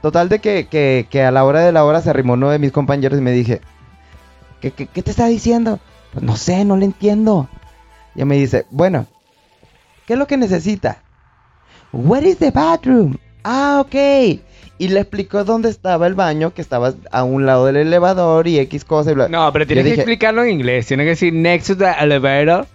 [0.00, 2.58] Total de que, que, que a la hora de la hora se arrimó uno de
[2.58, 3.60] mis compañeros y me dije,
[4.60, 5.80] ¿qué, qué, qué te está diciendo?
[6.12, 7.48] Pues no sé, no le entiendo.
[8.14, 9.06] Y me dice, bueno,
[10.06, 11.02] ¿qué es lo que necesita?
[11.92, 13.16] Where is the bathroom?
[13.44, 14.40] Ah, ok.
[14.76, 18.58] Y le explicó dónde estaba el baño, que estaba a un lado del elevador y
[18.58, 19.28] X cosa y bla.
[19.28, 20.86] No, pero tienes Yo que dije, explicarlo en inglés.
[20.86, 22.66] Tienes que decir next to the elevator.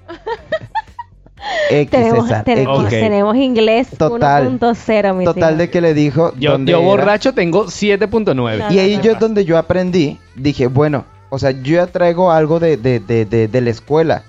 [1.69, 2.89] X, Tenemos, César, tenemos, Ok.
[2.89, 4.59] tenemos inglés Total.
[4.59, 6.87] 1.0, mi Total de que le dijo Yo, dónde yo era.
[6.87, 8.35] borracho tengo 7.9.
[8.35, 8.71] No.
[8.73, 12.59] Y ahí yo es donde yo aprendí, dije, bueno, o sea, yo ya traigo algo
[12.59, 14.23] de, de, de, de, de la escuela.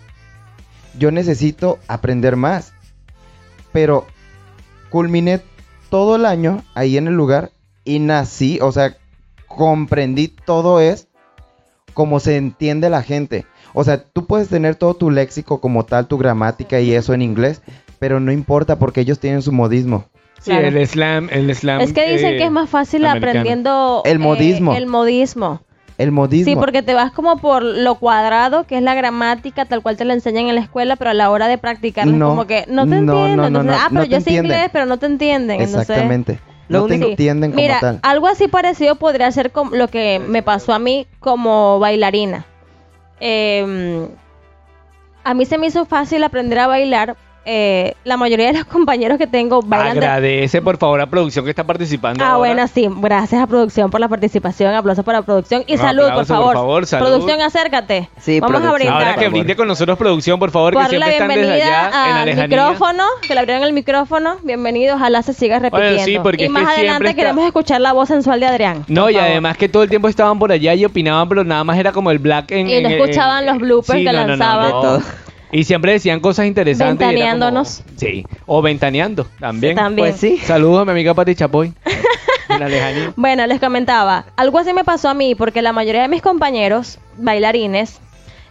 [0.99, 2.73] Yo necesito aprender más.
[3.73, 4.07] Pero
[4.91, 5.41] culminé
[5.89, 7.51] todo el año ahí en el lugar
[7.85, 8.97] y nací, o sea,
[9.47, 11.09] comprendí todo es
[11.95, 13.47] como se entiende la gente.
[13.75, 17.23] O sea, tú puedes tener todo tu léxico como tal, tu gramática y eso en
[17.23, 17.62] inglés,
[17.99, 20.05] pero no importa porque ellos tienen su modismo.
[20.40, 20.69] Sí, Claro.
[20.69, 21.81] el slam, el slam.
[21.81, 23.31] Es que dicen eh, que es más fácil americano.
[23.31, 24.75] aprendiendo El eh, modismo.
[24.75, 25.61] el modismo.
[25.99, 26.51] El modismo.
[26.51, 30.07] Sí, porque te vas como por lo cuadrado, que es la gramática tal cual te
[30.07, 32.64] la enseñan en la escuela, pero a la hora de practicarla es No, como que
[32.69, 33.37] no te no, entienden.
[33.37, 35.61] no, no, Entonces, no, ah, pero no yo sé inglés, pero no te entienden.
[35.61, 36.40] Entonces, Exactamente.
[36.71, 37.99] Lo no te único- entienden como Mira, tal.
[38.03, 42.47] algo así parecido podría ser como lo que me pasó a mí como bailarina.
[43.21, 44.09] Eh,
[45.25, 47.17] a mí se me hizo fácil aprender a bailar.
[47.53, 51.45] Eh, la mayoría de los compañeros que tengo bailan de- Agradece, por favor, a producción
[51.45, 52.23] que está participando.
[52.25, 52.39] Ah, ahora.
[52.55, 52.89] bueno, sí.
[52.89, 54.73] Gracias a producción por la participación.
[54.75, 55.65] Aplausos para producción.
[55.67, 56.55] Y salud, por aplauso, por favor.
[56.55, 57.07] favor, salud.
[57.07, 58.09] Producción, acércate.
[58.21, 58.75] Sí, Vamos a producción.
[58.75, 59.03] brindar.
[59.03, 61.55] Ahora que Por brinde con nosotros, producción, por favor, que Darle la siempre están desde
[61.57, 64.37] bienvenida allá en la micrófono, que le abrieron el micrófono.
[64.45, 66.05] Bienvenido, ojalá se siga repitiendo.
[66.05, 68.85] sí, porque y es más que adelante está- queremos escuchar la voz sensual de Adrián.
[68.87, 69.29] No, por y favor.
[69.31, 72.11] además que todo el tiempo estaban por allá y opinaban, pero nada más era como
[72.13, 72.69] el black en...
[72.71, 74.71] Y no en- escuchaban los bloopers que no, no, no, lanzaban.
[74.71, 75.03] no.
[75.53, 76.99] Y siempre decían cosas interesantes.
[76.99, 77.83] como- Ventaneándonos.
[77.97, 79.77] Sí, o ventaneando también.
[79.77, 80.09] También.
[80.11, 80.39] Pues sí.
[80.39, 81.73] Saludos a mi amiga Pati Chapoy.
[82.49, 83.13] en la lejanía.
[83.17, 86.99] Bueno, les comentaba, algo así me pasó a mí porque la mayoría de mis compañeros
[87.17, 88.01] bailarines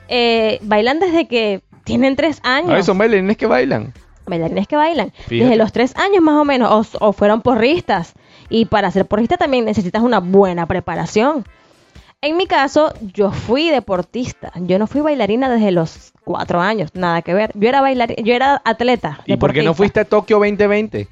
[0.07, 2.71] eh, bailan desde que tienen tres años.
[2.71, 3.93] Ay, son bailarines que bailan.
[4.25, 5.35] bailarines que bailan Fíjate.
[5.35, 8.13] desde los tres años más o menos o, o fueron porristas
[8.49, 11.45] y para ser porrista también necesitas una buena preparación
[12.21, 17.23] en mi caso yo fui deportista yo no fui bailarina desde los cuatro años nada
[17.23, 20.05] que ver yo era bailarina yo era atleta ¿Y por qué no deportista, fuiste a
[20.05, 21.07] Tokio 2020?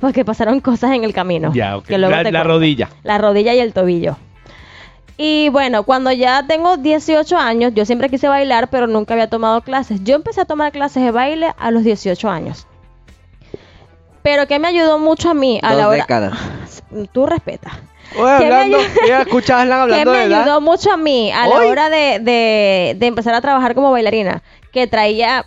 [0.00, 1.84] porque pasaron cosas en el camino Ya, ok.
[1.86, 2.88] que luego La, te la rodilla.
[3.04, 4.16] la rodilla y el tobillo
[5.16, 9.60] y bueno, cuando ya tengo 18 años, yo siempre quise bailar, pero nunca había tomado
[9.60, 10.02] clases.
[10.02, 12.66] Yo empecé a tomar clases de baile a los 18 años.
[14.22, 15.96] Pero que me ayudó mucho a mí a Dos la hora...
[15.98, 16.38] décadas.
[17.12, 17.72] Tú respetas.
[18.16, 20.42] Oye, ¿Qué me hablando, ya escuchas a Alan Que hablando me de edad.
[20.42, 21.66] ayudó mucho a mí a la Hoy.
[21.66, 24.42] hora de, de- de empezar a trabajar como bailarina.
[24.72, 25.46] Que traía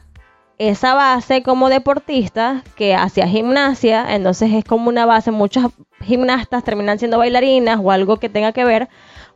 [0.58, 5.65] esa base como deportista, que hacía gimnasia, entonces es como una base, muchas
[6.01, 8.88] gimnastas terminan siendo bailarinas o algo que tenga que ver,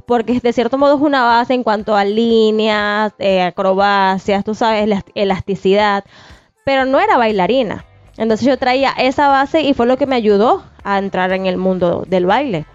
[0.06, 4.84] porque de cierto modo es una base en cuanto a líneas, eh, acrobacias, tú sabes,
[4.84, 6.06] elas- elasticidad,
[6.64, 7.84] pero no era bailarina.
[8.18, 11.58] Entonces yo traía esa base y fue lo que me ayudó a entrar en el
[11.58, 12.66] mundo del baile.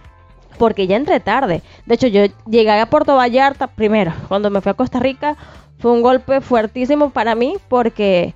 [0.59, 1.63] Porque ya entré tarde.
[1.87, 4.13] De hecho, yo llegué a Puerto Vallarta primero.
[4.29, 5.37] Cuando me fui a Costa Rica,
[5.79, 8.35] fue un golpe fuertísimo para mí porque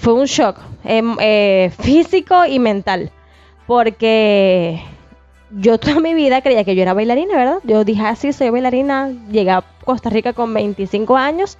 [0.00, 3.10] fue un shock em, eh, físico y mental.
[3.66, 4.82] porque
[5.50, 7.58] yo toda mi vida creía que yo era bailarina, ¿verdad?
[7.64, 11.58] Yo dije, así soy bailarina, llegué a Costa Rica con 25 años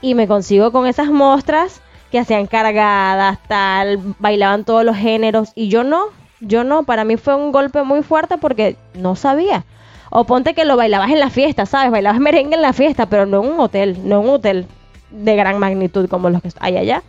[0.00, 1.80] y me consigo con esas mostras
[2.10, 6.06] que hacían cargadas, tal, bailaban todos los géneros y yo no,
[6.40, 9.64] yo no, para mí fue un golpe muy fuerte porque no sabía.
[10.10, 11.90] O ponte que lo bailabas en la fiesta, ¿sabes?
[11.90, 14.66] Bailabas merengue en la fiesta, pero no en un hotel, no en un hotel
[15.10, 17.02] de gran magnitud como los que hay allá.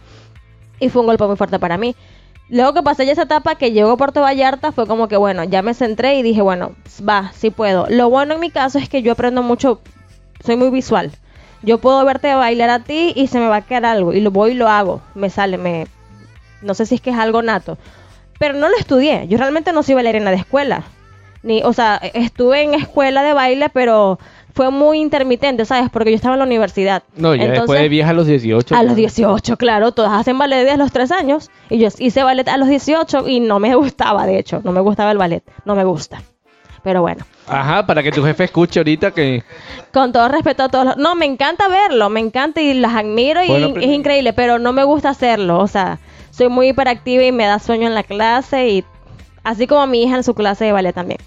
[0.80, 1.96] Y fue un golpe muy fuerte para mí.
[2.50, 5.44] Luego que pasé ya esa etapa que llegó a Puerto Vallarta, fue como que bueno,
[5.44, 6.74] ya me centré y dije, bueno,
[7.08, 7.88] va, sí puedo.
[7.90, 9.82] Lo bueno en mi caso es que yo aprendo mucho,
[10.44, 11.12] soy muy visual.
[11.64, 14.14] Yo puedo verte bailar a ti y se me va a quedar algo.
[14.14, 15.02] Y lo voy y lo hago.
[15.16, 15.88] Me sale, me.
[16.62, 17.80] No sé si es que es algo nato.
[18.40, 19.28] Pero no lo estudié.
[19.28, 20.84] Yo realmente no soy bailarina de escuela.
[21.44, 24.20] Ni, o sea, estuve en escuela de baile, pero
[24.56, 25.90] fue muy intermitente, ¿sabes?
[25.90, 27.04] Porque yo estaba en la universidad.
[27.16, 28.76] No, ya después de vieja a los 18.
[28.76, 29.92] A los 18, claro.
[29.92, 31.52] Todas hacen ballet desde los 3 años.
[31.70, 34.62] Y yo hice ballet a los 18 y no me gustaba, de hecho.
[34.64, 35.44] No me gustaba el ballet.
[35.66, 36.22] No me gusta.
[36.84, 37.26] Pero bueno.
[37.48, 39.44] Ajá, para que tu jefe escuche ahorita que...
[39.92, 40.98] Con todo respeto a todos los...
[40.98, 44.84] No, me encanta verlo, me encanta y las admiro y es increíble, pero no me
[44.84, 45.60] gusta hacerlo.
[45.60, 46.00] O sea,
[46.36, 48.86] soy muy hiperactiva y me da sueño en la clase y
[49.44, 51.20] así como a mi hija en su clase de ballet también.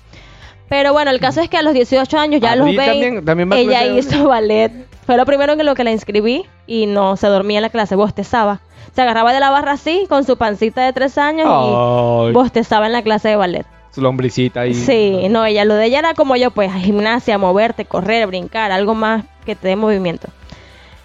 [0.69, 3.51] Pero bueno, el caso es que a los 18 años, ya a los 20, también,
[3.55, 4.71] ella hizo ballet.
[5.07, 7.97] Fue lo primero en lo que la inscribí y no se dormía en la clase,
[7.97, 8.61] bostezaba.
[8.95, 12.93] Se agarraba de la barra así, con su pancita de tres años y bostezaba en
[12.93, 14.75] la clase de ballet su lombricita ahí.
[14.75, 18.71] Sí, no, ella lo de ella era como yo, pues, a gimnasia, moverte, correr, brincar,
[18.71, 20.29] algo más que te dé movimiento.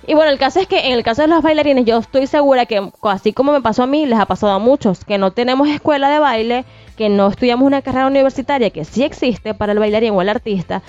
[0.06, 2.66] Y bueno, el caso es que en el caso de los bailarines, yo estoy segura
[2.66, 5.70] que así como me pasó a mí, les ha pasado a muchos, que no tenemos
[5.70, 6.66] escuela de baile,
[6.98, 10.82] que no estudiamos una carrera universitaria que sí existe para el bailarín o el artista,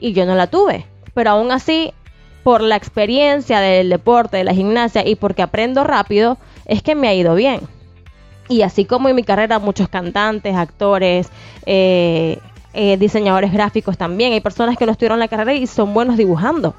[0.00, 0.86] y yo no la tuve.
[1.12, 1.92] Pero aún así,
[2.42, 7.08] por la experiencia del deporte, de la gimnasia y porque aprendo rápido, es que me
[7.08, 7.60] ha ido bien.
[8.48, 11.28] Y así como en mi carrera, muchos cantantes, actores,
[11.66, 12.38] eh,
[12.72, 14.32] eh, diseñadores gráficos también.
[14.32, 16.74] Hay personas que no estudiaron la carrera y son buenos dibujando.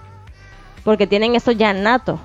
[0.83, 2.19] Porque tienen eso ya nato.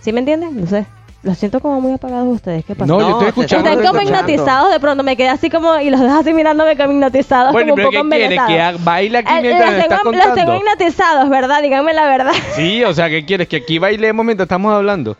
[0.00, 0.60] ¿Sí me entienden?
[0.60, 0.86] No sé.
[1.24, 2.66] Lo siento como muy apagados ustedes.
[2.66, 2.92] ¿Qué pasa?
[2.92, 3.70] No, yo estoy escuchando.
[3.70, 4.70] Están como hipnotizados.
[4.70, 5.78] De pronto me quedé así como...
[5.80, 7.52] Y los dejo así mirándome como hipnotizados.
[7.52, 8.36] Bueno, como pero un poco ¿qué quiere?
[8.36, 10.26] ¿Que baila aquí eh, mientras los tengo, contando?
[10.26, 11.62] Los tengo hipnotizados, ¿verdad?
[11.62, 12.32] Díganme la verdad.
[12.54, 13.48] Sí, o sea, ¿qué quieres?
[13.48, 15.16] ¿Que aquí bailemos mientras estamos hablando?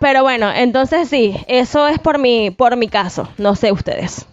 [0.00, 3.28] Pero bueno, entonces sí, eso es por mi, por mi caso.
[3.38, 4.26] No sé ustedes.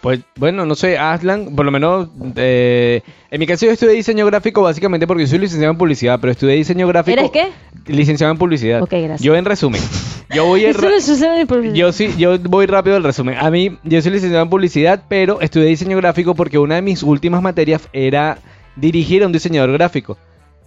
[0.00, 4.24] Pues bueno, no sé, Aslan, por lo menos eh, en mi caso yo estudié diseño
[4.26, 7.18] gráfico básicamente porque soy licenciado en publicidad, pero estudié diseño gráfico.
[7.18, 7.48] ¿Eres qué?
[7.92, 8.80] Licenciado en publicidad.
[8.80, 9.22] Ok, gracias.
[9.22, 9.80] Yo en resumen,
[10.32, 10.60] yo voy
[11.74, 13.36] yo sí, yo voy rápido al resumen.
[13.38, 17.02] A mí yo soy licenciado en publicidad, pero estudié diseño gráfico porque una de mis
[17.02, 18.38] últimas materias era
[18.76, 20.16] dirigir a un diseñador gráfico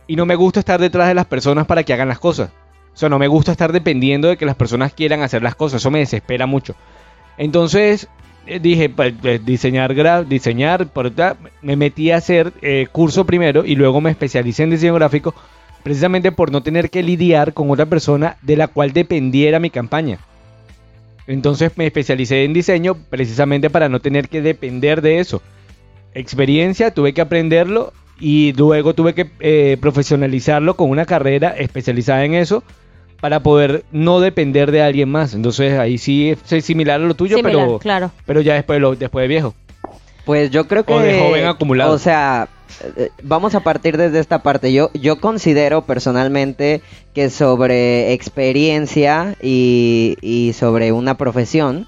[0.07, 2.49] y no me gusta estar detrás de las personas para que hagan las cosas.
[2.93, 5.81] O sea, no me gusta estar dependiendo de que las personas quieran hacer las cosas.
[5.81, 6.75] Eso me desespera mucho.
[7.37, 8.09] Entonces
[8.45, 11.11] dije, pues, eh, diseñar, diseñar, por
[11.61, 15.33] me metí a hacer eh, curso primero y luego me especialicé en diseño gráfico
[15.83, 20.19] precisamente por no tener que lidiar con otra persona de la cual dependiera mi campaña.
[21.27, 25.41] Entonces me especialicé en diseño precisamente para no tener que depender de eso.
[26.13, 32.63] Experiencia, tuve que aprenderlo y luego tuve que profesionalizarlo con una carrera especializada en eso
[33.21, 35.33] para poder no depender de alguien más.
[35.33, 38.11] Entonces ahí sí es similar a lo tuyo, pero, claro.
[38.25, 39.53] pero ya después, lo, después de viejo.
[40.25, 40.93] Pues yo creo que...
[40.93, 41.93] O de joven acumulado.
[41.93, 42.49] O sea,
[42.97, 44.73] eh, vamos a partir desde esta parte.
[44.73, 46.81] Yo, yo considero personalmente
[47.13, 51.87] que sobre experiencia y, y sobre una profesión,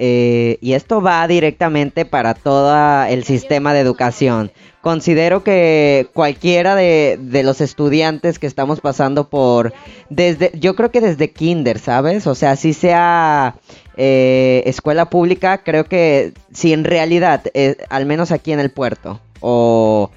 [0.00, 4.52] eh, y esto va directamente para todo el sistema de educación.
[4.80, 9.74] Considero que cualquiera de, los estudiantes que estamos pasando por,
[10.08, 12.28] desde, yo creo que desde kinder, ¿sabes?
[12.28, 13.56] O sea, si sea
[13.96, 19.20] eh, escuela pública, creo que si en realidad, eh, al menos aquí en el puerto,
[19.40, 20.12] o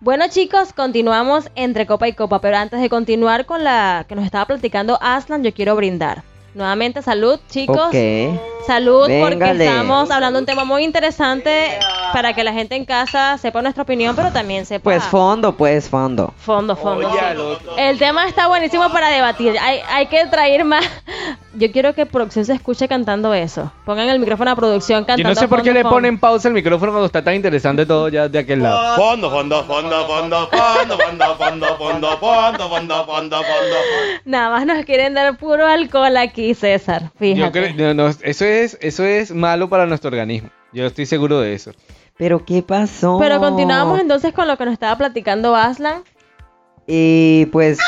[0.00, 4.26] Bueno chicos, continuamos entre copa y copa, pero antes de continuar con la que nos
[4.26, 6.24] estaba platicando Aslan, yo quiero brindar.
[6.54, 7.90] Nuevamente salud chicos.
[8.66, 11.78] Salud porque estamos hablando de un tema muy interesante
[12.12, 14.84] para que la gente en casa sepa nuestra opinión, pero también sepa...
[14.84, 16.32] Pues fondo, pues fondo.
[16.38, 17.10] Fondo, fondo.
[17.10, 17.58] sí.
[17.76, 19.56] El tema está buenísimo para debatir.
[19.60, 20.88] Hay, hay que traer más.
[21.56, 23.70] Yo quiero que producción se escuche cantando eso.
[23.84, 25.28] Pongan el micrófono a producción Yo cantando.
[25.28, 25.96] no sé por qué fondo, le fondo.
[25.96, 28.96] ponen pausa el micrófono cuando está tan interesante todo ya de aquel lado.
[28.96, 33.76] Fondo, fondo, fondo, fondo, fondo, fondo, fondo, fondo, fondo, fondo, fondo, fondo.
[34.24, 37.04] Nada más nos quieren dar puro alcohol aquí, César.
[37.04, 37.74] Yo Fíjate.
[37.74, 40.50] creo, no, no, eso es, eso es malo para nuestro organismo.
[40.72, 41.72] Yo estoy seguro de eso.
[42.18, 43.16] Pero ¿qué pasó?
[43.18, 46.02] Pero continuamos entonces con lo que nos estaba platicando Aslan.
[46.86, 47.78] Y pues...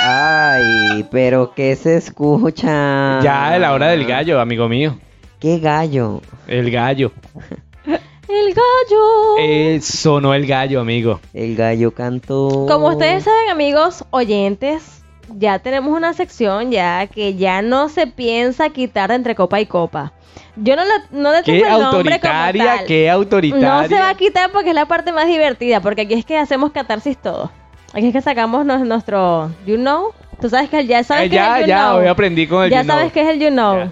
[0.00, 3.20] Ay, pero ¿qué se escucha?
[3.20, 4.98] Ya es la hora del gallo, amigo mío.
[5.40, 6.20] ¿Qué gallo?
[6.46, 7.12] El gallo.
[8.28, 9.38] El gallo.
[9.40, 11.18] Eh, sonó el gallo, amigo.
[11.32, 12.66] El gallo cantó.
[12.68, 14.97] Como ustedes saben, amigos oyentes,
[15.36, 19.66] ya tenemos una sección ya que ya no se piensa quitar de entre copa y
[19.66, 20.12] copa.
[20.56, 22.84] Yo no, le- no le tengo Qué el nombre como tal.
[22.86, 23.68] qué autoritaria.
[23.82, 26.36] No se va a quitar porque es la parte más divertida, porque aquí es que
[26.36, 27.50] hacemos catarsis todo.
[27.92, 30.12] Aquí es que sacamos nuestro you know.
[30.40, 31.98] Tú sabes que ya sabes Eh, que es ya, el you ya, know.
[32.00, 32.96] hoy aprendí con el Ya you know.
[32.96, 33.76] sabes que es el you know.
[33.78, 33.90] Ya.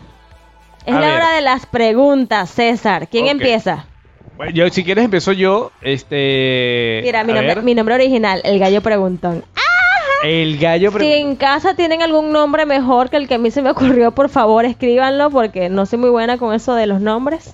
[0.86, 1.16] Es A la ver.
[1.16, 3.08] hora de las preguntas, César.
[3.08, 3.86] ¿Quién empieza?
[4.36, 7.00] Bueno, yo, si quieres empiezo yo, este...
[7.02, 9.44] Mira, mi nombre, mi nombre original, el gallo preguntón.
[10.22, 10.90] El gallo...
[10.98, 14.10] Si en casa tienen algún nombre mejor que el que a mí se me ocurrió,
[14.12, 17.50] por favor escríbanlo porque no soy muy buena con eso de los nombres.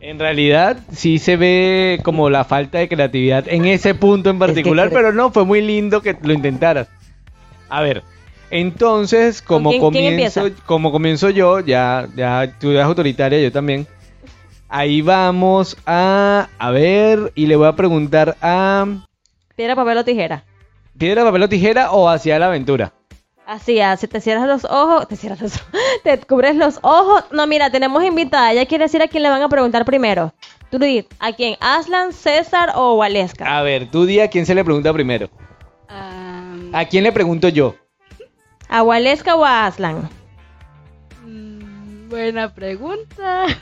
[0.00, 4.90] En realidad sí se ve como la falta de creatividad en ese punto en particular,
[4.92, 6.88] pero no, fue muy lindo que lo intentaras.
[7.68, 8.02] A ver,
[8.50, 13.86] entonces, como quién- comienzo, como comienzo yo, ya, ya tú eres autoritaria, yo también.
[14.68, 18.86] Ahí vamos a, a ver, y le voy a preguntar a
[19.54, 20.44] Piedra, papel o tijera.
[20.98, 22.92] Piedra, papel o tijera o hacia la aventura.
[23.46, 25.70] Así, así te cierras los ojos, te cierras los ojos,
[26.04, 27.24] te cubres los ojos.
[27.32, 28.52] No, mira, tenemos invitada.
[28.52, 30.32] Ella quiere decir a quién le van a preguntar primero.
[30.70, 31.56] Tú di, ¿a quién?
[31.60, 33.58] ¿Aslan, César o Waleska?
[33.58, 35.28] A ver, tú di a quién se le pregunta primero.
[35.88, 37.74] ¿A quién le pregunto yo?
[38.68, 40.08] ¿A Waleska o a Aslan?
[42.12, 43.46] Buena pregunta.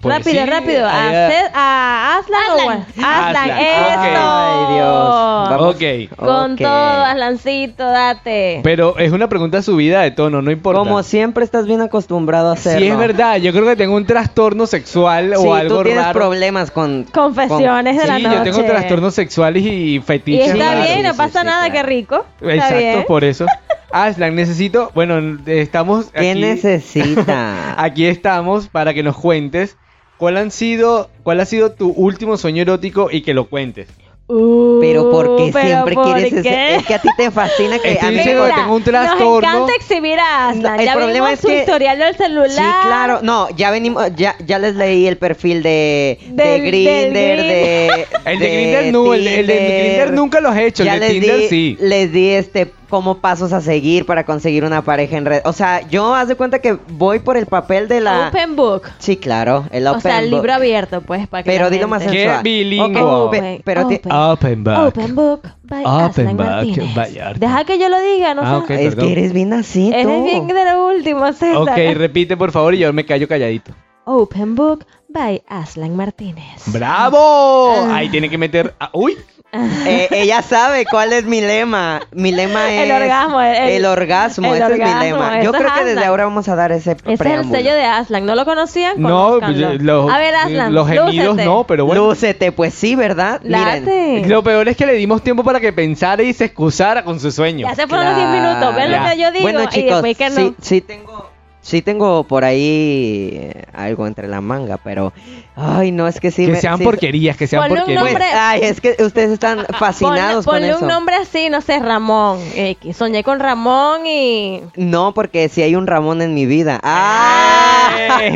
[0.00, 0.86] Pues rápido, sí, rápido.
[0.86, 2.86] ¿A, allá- a Aslan, o a Aslan?
[3.04, 4.22] Aslan, ¡Eso!
[4.22, 5.50] Ay, Dios.
[5.50, 5.74] Vamos.
[5.74, 6.16] Ok.
[6.16, 6.58] Con Ok.
[6.58, 8.60] todo, Aslancito, date.
[8.62, 10.78] Pero es una pregunta subida de tono, no importa.
[10.78, 12.78] Como siempre estás bien acostumbrado a hacerlo.
[12.80, 13.36] Sí, es verdad.
[13.38, 16.18] Yo creo que tengo un trastorno sexual Sí, o algo tú tienes raro.
[16.18, 17.04] problemas con...
[17.12, 18.36] Confesiones de la Sí, noche.
[18.36, 20.52] yo tengo trastornos sexuales y Y fetiches.
[20.52, 20.84] está raros.
[20.86, 21.72] bien, no pasa sí, nada, claro.
[21.74, 22.24] qué rico.
[22.40, 23.04] Está Exacto, bien.
[23.06, 23.44] por eso.
[23.92, 24.90] Aslan, necesito.
[24.94, 26.06] Bueno, estamos.
[26.12, 27.74] ¿Qué aquí, necesita?
[27.82, 29.76] Aquí estamos para que nos cuentes
[30.16, 33.88] cuál han sido, cuál ha sido tu último sueño erótico y que lo cuentes.
[34.32, 36.76] Uh, Pero ¿por qué pero siempre ¿por quieres ese- qué?
[36.76, 38.84] Es que a ti te fascina que Estoy a mí me- que tengo un Nos
[38.84, 39.38] trastorno.
[39.64, 40.76] encanta exhibir a Aslan.
[40.76, 42.48] No, el ya problema vimos es su que- historial del celular.
[42.50, 43.18] Sí, claro.
[43.22, 46.70] No, ya venimos, ya, ya les leí el perfil de, de del
[47.12, 48.50] de, El de
[48.82, 49.96] Grindr no, el de- el de.
[49.98, 51.76] Grindr nunca lo has hecho, el Ya de les Tinder di, sí.
[51.80, 55.40] Les di este como pasos a seguir para conseguir una pareja en red.
[55.44, 58.82] O sea, yo haz de cuenta que voy por el papel de la Open book.
[58.98, 60.40] Sí, claro, el O open sea, el book.
[60.40, 62.42] libro abierto, pues, para que Pero la dilo más gente- Qué sensual.
[62.42, 63.02] bilingüe.
[63.02, 64.78] Ok, pe- pero open, Open book.
[64.88, 67.38] Open book by Open book.
[67.38, 68.74] Deja que yo lo diga, no Ah, sé.
[68.74, 69.06] es perdón.
[69.06, 70.24] que eres bien así, Eres tú.
[70.24, 71.56] bien de lo último, César.
[71.56, 73.72] Ok, repite por favor y yo me callo calladito.
[74.04, 76.62] Open book by Aslan Martínez.
[76.66, 77.86] ¡Bravo!
[77.88, 77.96] Ah.
[77.96, 78.74] Ahí tiene que meter.
[78.80, 79.16] ah, ¡Uy!
[79.52, 82.02] Eh, ella sabe cuál es mi lema.
[82.12, 85.42] Mi lema es El orgasmo, el- el orgasmo, el ese es orgasmo, mi lema.
[85.42, 87.58] Yo creo es que desde ahora vamos a dar ese Ese es el preámbulo.
[87.58, 88.26] sello de Aslan.
[88.26, 89.00] ¿No lo conocían?
[89.02, 89.72] No, Conózcanlo.
[90.04, 90.72] los, A ver, Aslan.
[90.72, 91.44] los gemidos lúcete.
[91.44, 92.06] no, pero bueno.
[92.06, 93.40] Lúcete, pues sí, ¿verdad?
[93.42, 93.84] Miren.
[93.84, 94.22] Late.
[94.28, 97.32] Lo peor es que le dimos tiempo para que pensara y se excusara con su
[97.32, 97.66] sueño.
[97.68, 98.74] Ya se fueron los 10 minutos.
[98.76, 100.36] Ven lo que yo digo Bueno, y chicos, después que no.
[100.36, 101.28] sí, sí tengo
[101.62, 105.12] Sí tengo por ahí eh, algo entre la manga, pero...
[105.56, 106.46] Ay, no, es que sí...
[106.46, 108.02] que me- sean sí- porquerías, que sean porquerías.
[108.02, 110.78] Pues, ay, es que ustedes están fascinados Ponle, con ponle eso.
[110.80, 112.38] un nombre así, no sé, Ramón.
[112.54, 112.96] X.
[112.96, 114.62] Soñé con Ramón y...
[114.76, 116.80] No, porque si hay un Ramón en mi vida.
[116.82, 117.90] ¡Ah!
[118.20, 118.34] ¡Eh!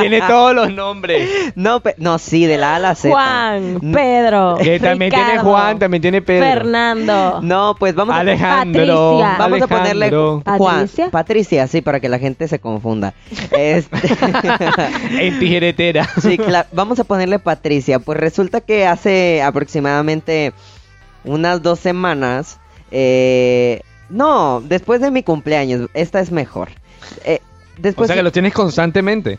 [0.00, 1.28] Tiene todos los nombres.
[1.54, 3.10] No, pe- no, sí, de la A a la Z.
[3.10, 6.44] Juan, Pedro, Que también tiene Juan, también tiene Pedro.
[6.46, 7.40] Fernando.
[7.42, 8.20] No, pues vamos a...
[8.20, 9.18] Alejandro.
[9.20, 9.36] Patricia.
[9.38, 10.10] Vamos a ponerle.
[10.10, 11.10] Juan, ¿Patricia?
[11.10, 13.14] Patricia, sí, para que la gente se confunda.
[13.50, 13.96] Este...
[15.20, 16.08] En tijeretera.
[16.20, 16.68] Sí, claro.
[16.72, 17.98] Vamos a ponerle Patricia.
[17.98, 20.52] Pues resulta que hace aproximadamente
[21.24, 22.58] unas dos semanas.
[22.90, 23.80] eh,
[24.10, 25.88] no, después de mi cumpleaños.
[25.94, 26.68] Esta es mejor.
[27.24, 29.38] Eh, O después, sea que lo tienes constantemente.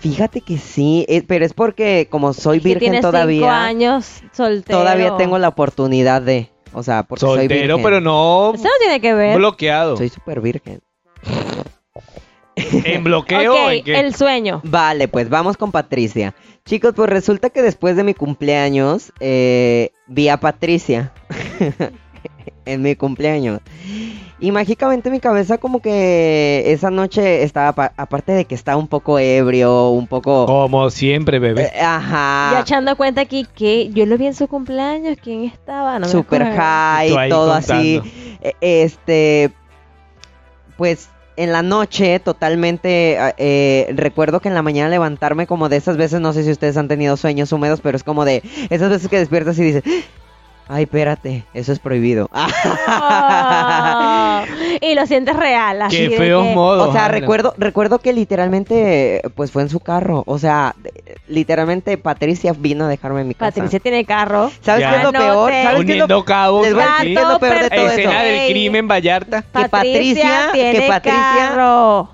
[0.00, 4.78] fíjate que sí, eh, pero es porque como soy virgen tiene cinco todavía, años soltero.
[4.80, 7.82] todavía tengo la oportunidad de, o sea, porque soy Soltero, virgen.
[7.82, 9.36] pero no Eso no tiene que ver.
[9.36, 9.96] bloqueado.
[9.96, 10.80] Soy súper virgen.
[12.84, 13.98] ¿En bloqueo ok, en qué?
[14.00, 14.60] el sueño.
[14.64, 16.34] Vale, pues vamos con Patricia.
[16.64, 21.12] Chicos, pues resulta que después de mi cumpleaños eh, vi a Patricia
[22.64, 23.60] en mi cumpleaños.
[24.40, 28.88] Y mágicamente mi cabeza como que esa noche estaba, pa- aparte de que estaba un
[28.88, 30.44] poco ebrio, un poco...
[30.46, 31.70] Como siempre, bebé.
[31.74, 32.50] eh, ajá.
[32.52, 35.16] Ya echando cuenta aquí que yo lo vi en su cumpleaños.
[35.22, 35.98] ¿Quién estaba?
[35.98, 37.78] No me super high, todo contando.
[37.78, 38.00] así.
[38.42, 39.52] Eh, Este,
[40.76, 45.76] pues en la noche totalmente, ah, eh, recuerdo que en la mañana levantarme como de
[45.76, 48.90] esas veces, no sé si ustedes han tenido sueños húmedos, pero es como de esas
[48.90, 49.84] veces que despiertas y dices,
[50.68, 52.28] ay, espérate, eso es prohibido.
[52.32, 52.46] Oh,
[54.80, 55.82] y lo sientes real.
[55.82, 56.88] Así Qué de feos que- modos.
[56.88, 57.14] O sea, Ana.
[57.14, 60.22] recuerdo, recuerdo que literalmente, pues fue en su carro.
[60.26, 60.74] O sea,
[61.28, 63.52] literalmente Patricia vino a dejarme en mi casa.
[63.52, 64.50] Patricia tiene carro.
[64.60, 64.90] ¿Sabes Ya.
[64.90, 65.24] qué es lo Anote.
[65.24, 65.52] peor?
[65.52, 66.62] ¿Sabes qué es lo, Uniendo cabos.
[66.64, 67.88] les voy a Gato, decir qué es lo peor de todo.
[67.90, 68.32] Escena eso?
[68.40, 69.42] del crimen, Vallarta.
[69.42, 72.10] Que Patricia- que tiene Patricia- carro.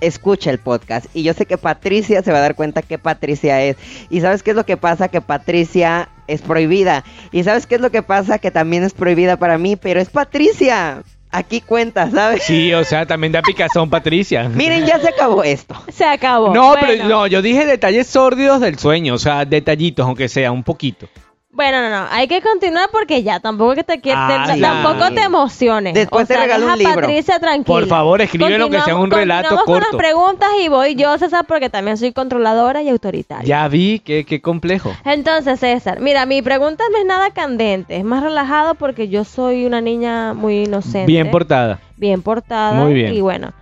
[0.00, 3.62] escucha el podcast y yo sé que Patricia se va a dar cuenta que Patricia
[3.62, 3.76] es.
[4.08, 7.04] Y sabes qué es lo que pasa que Patricia es prohibida.
[7.32, 10.08] Y sabes qué es lo que pasa que también es prohibida para mí, pero es
[10.08, 11.02] Patricia.
[11.32, 12.42] Aquí cuenta, ¿sabes?
[12.42, 14.48] Sí, o sea, también da picazón, Patricia.
[14.48, 15.76] Miren, ya se acabó esto.
[15.92, 16.52] Se acabó.
[16.52, 16.86] No, Bueno.
[16.88, 21.08] pero no, yo dije detalles sórdidos del sueño, o sea, detallitos, aunque sea un poquito.
[21.52, 24.60] Bueno, no, no, hay que continuar porque ya tampoco que te quieres, Ah, sí.
[24.60, 25.94] tampoco te emociones.
[25.94, 26.92] Después O te sea, regalo deja un libro.
[26.92, 27.64] a Patricia tranquila.
[27.66, 29.88] Por favor, escribe lo que sea un relato continuamos con corto.
[29.90, 33.44] las preguntas y voy yo, César, porque también soy controladora y autoritaria.
[33.44, 34.92] Ya vi, qué, qué complejo.
[35.04, 39.66] Entonces, César, mira, mi pregunta no es nada candente, es más relajado porque yo soy
[39.66, 41.06] una niña muy inocente.
[41.06, 41.80] Bien portada.
[41.96, 42.74] Bien portada.
[42.74, 43.12] Muy bien.
[43.12, 43.52] Y bueno,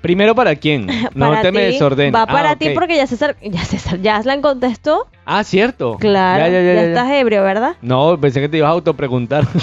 [0.00, 0.86] Primero para quién?
[1.14, 2.14] No para te me desordenes.
[2.14, 5.06] Va Ah, para ti porque ya César, ya César, ya Aslan contestó.
[5.24, 5.96] Ah, cierto.
[5.98, 6.88] Claro, Ya, ya, ya, ya, ya, ya.
[6.88, 7.76] estás ebrio, ¿verdad?
[7.82, 9.46] No, pensé que te ibas a autopreguntar.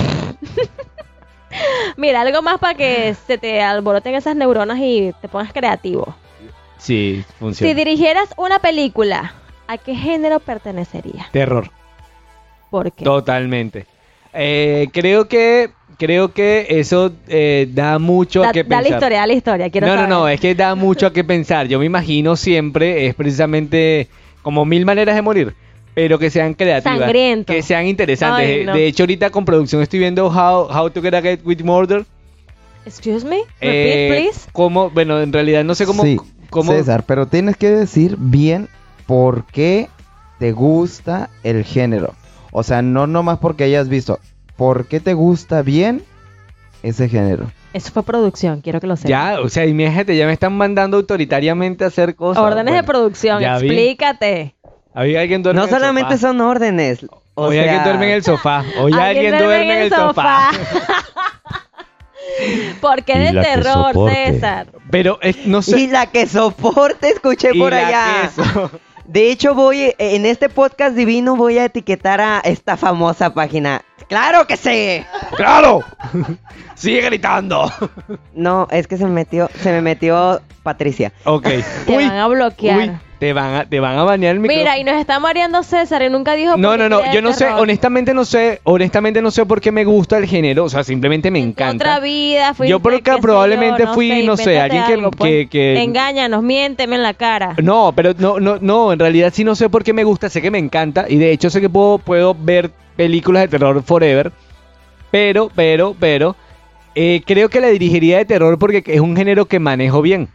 [1.97, 6.15] Mira, algo más para que se te alboroten esas neuronas y te pongas creativo.
[6.77, 7.73] sí, Si funciona.
[7.75, 9.33] dirigieras una película,
[9.67, 11.27] ¿a qué género pertenecería?
[11.31, 11.69] Terror.
[12.71, 13.05] ¿Por qué?
[13.05, 13.85] Totalmente.
[14.33, 15.69] Eh, creo que
[16.05, 18.83] creo que eso eh, da mucho Da, a qué da pensar.
[18.83, 19.69] la historia, da la historia.
[19.69, 20.09] Quiero no, saber.
[20.09, 21.67] no, no, es que da mucho a qué pensar.
[21.67, 24.07] Yo me imagino siempre es precisamente
[24.41, 25.53] como mil maneras de morir,
[25.93, 27.53] pero que sean creativas, Sangriento.
[27.53, 28.45] que sean interesantes.
[28.47, 28.73] Ay, De- no.
[28.75, 32.05] De hecho, ahorita con producción estoy viendo How, How to Get Away with Murder.
[32.85, 34.49] Excuse me, repeat, Eh, please.
[34.51, 36.17] cómo, bueno, en realidad no sé cómo, sí,
[36.49, 38.67] cómo César, pero tienes que decir bien
[39.05, 39.87] por qué
[40.39, 42.13] te gusta el género.
[42.51, 44.19] O sea, no nomás porque hayas visto.
[44.55, 46.03] ¿Por qué te gusta bien
[46.83, 47.51] ese género?
[47.73, 49.09] Eso fue producción, quiero que lo sepas.
[49.09, 52.43] ya, o sea, imagínate, ya me están mandando autoritariamente a hacer cosas.
[52.43, 53.67] Órdenes de producción, ya vi.
[53.67, 54.55] explícate.
[54.95, 56.27] Hoy alguien duerme No en el solamente sofá.
[56.27, 57.03] son órdenes.
[57.33, 58.63] O Hoy sea, alguien duerme en el sofá.
[58.79, 60.51] Hoy alguien, duerme en el sofá.
[62.81, 63.93] Porque Y de terror.
[64.11, 64.67] César.
[64.91, 65.79] Pero eh, no sé.
[65.79, 68.31] Y la que soporte, escuché y por la allá.
[69.05, 73.81] De hecho, voy en este podcast divino voy a etiquetar a esta famosa página.
[74.13, 75.03] ¡Claro que sí!
[75.35, 75.83] ¡Claro!
[76.75, 77.71] Sigue gritando.
[78.35, 81.11] No, es que se me metió, se me metió Patricia.
[81.25, 81.47] Ok.
[81.85, 82.77] Te van a bloquear.
[82.79, 84.63] uy, te van a, te van a banear el micrófono.
[84.63, 87.21] Mira, y nos está mareando César y nunca dijo No, por qué no, no, yo
[87.21, 87.61] no sé, terror.
[87.61, 91.31] honestamente no sé, honestamente no sé por qué me gusta el género, o sea, simplemente
[91.31, 91.75] me tu encanta.
[91.85, 95.29] otra vida fuiste, Yo qué sé probablemente fui, no sé, invéntate alguien que- pues.
[95.31, 97.55] que- que- Engáñanos, miénteme en la cara.
[97.61, 100.41] No, pero no, no, no, en realidad sí no sé por qué me gusta, sé
[100.41, 104.33] que me encanta y de hecho sé que puedo, puedo ver películas de terror forever,
[105.11, 106.35] pero, pero, pero,
[106.95, 110.27] eh, creo que la dirigiría de terror porque es un género que manejo bien.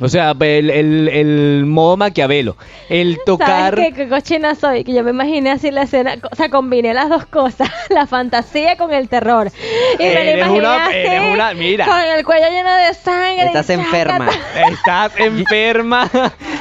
[0.00, 2.56] O sea, el, el, el modo Maquiavelo.
[2.88, 3.74] El tocar...
[3.76, 4.82] ¿Sabes qué, qué cochina soy?
[4.82, 8.76] Que yo me imaginé así la escena, o sea, combiné las dos cosas, la fantasía
[8.76, 9.52] con el terror.
[9.98, 11.84] Y me lo Eres imaginé una- así, eres una- mira.
[11.86, 13.46] con el cuello lleno de sangre.
[13.46, 14.28] Estás enferma.
[14.68, 16.10] Estás enferma.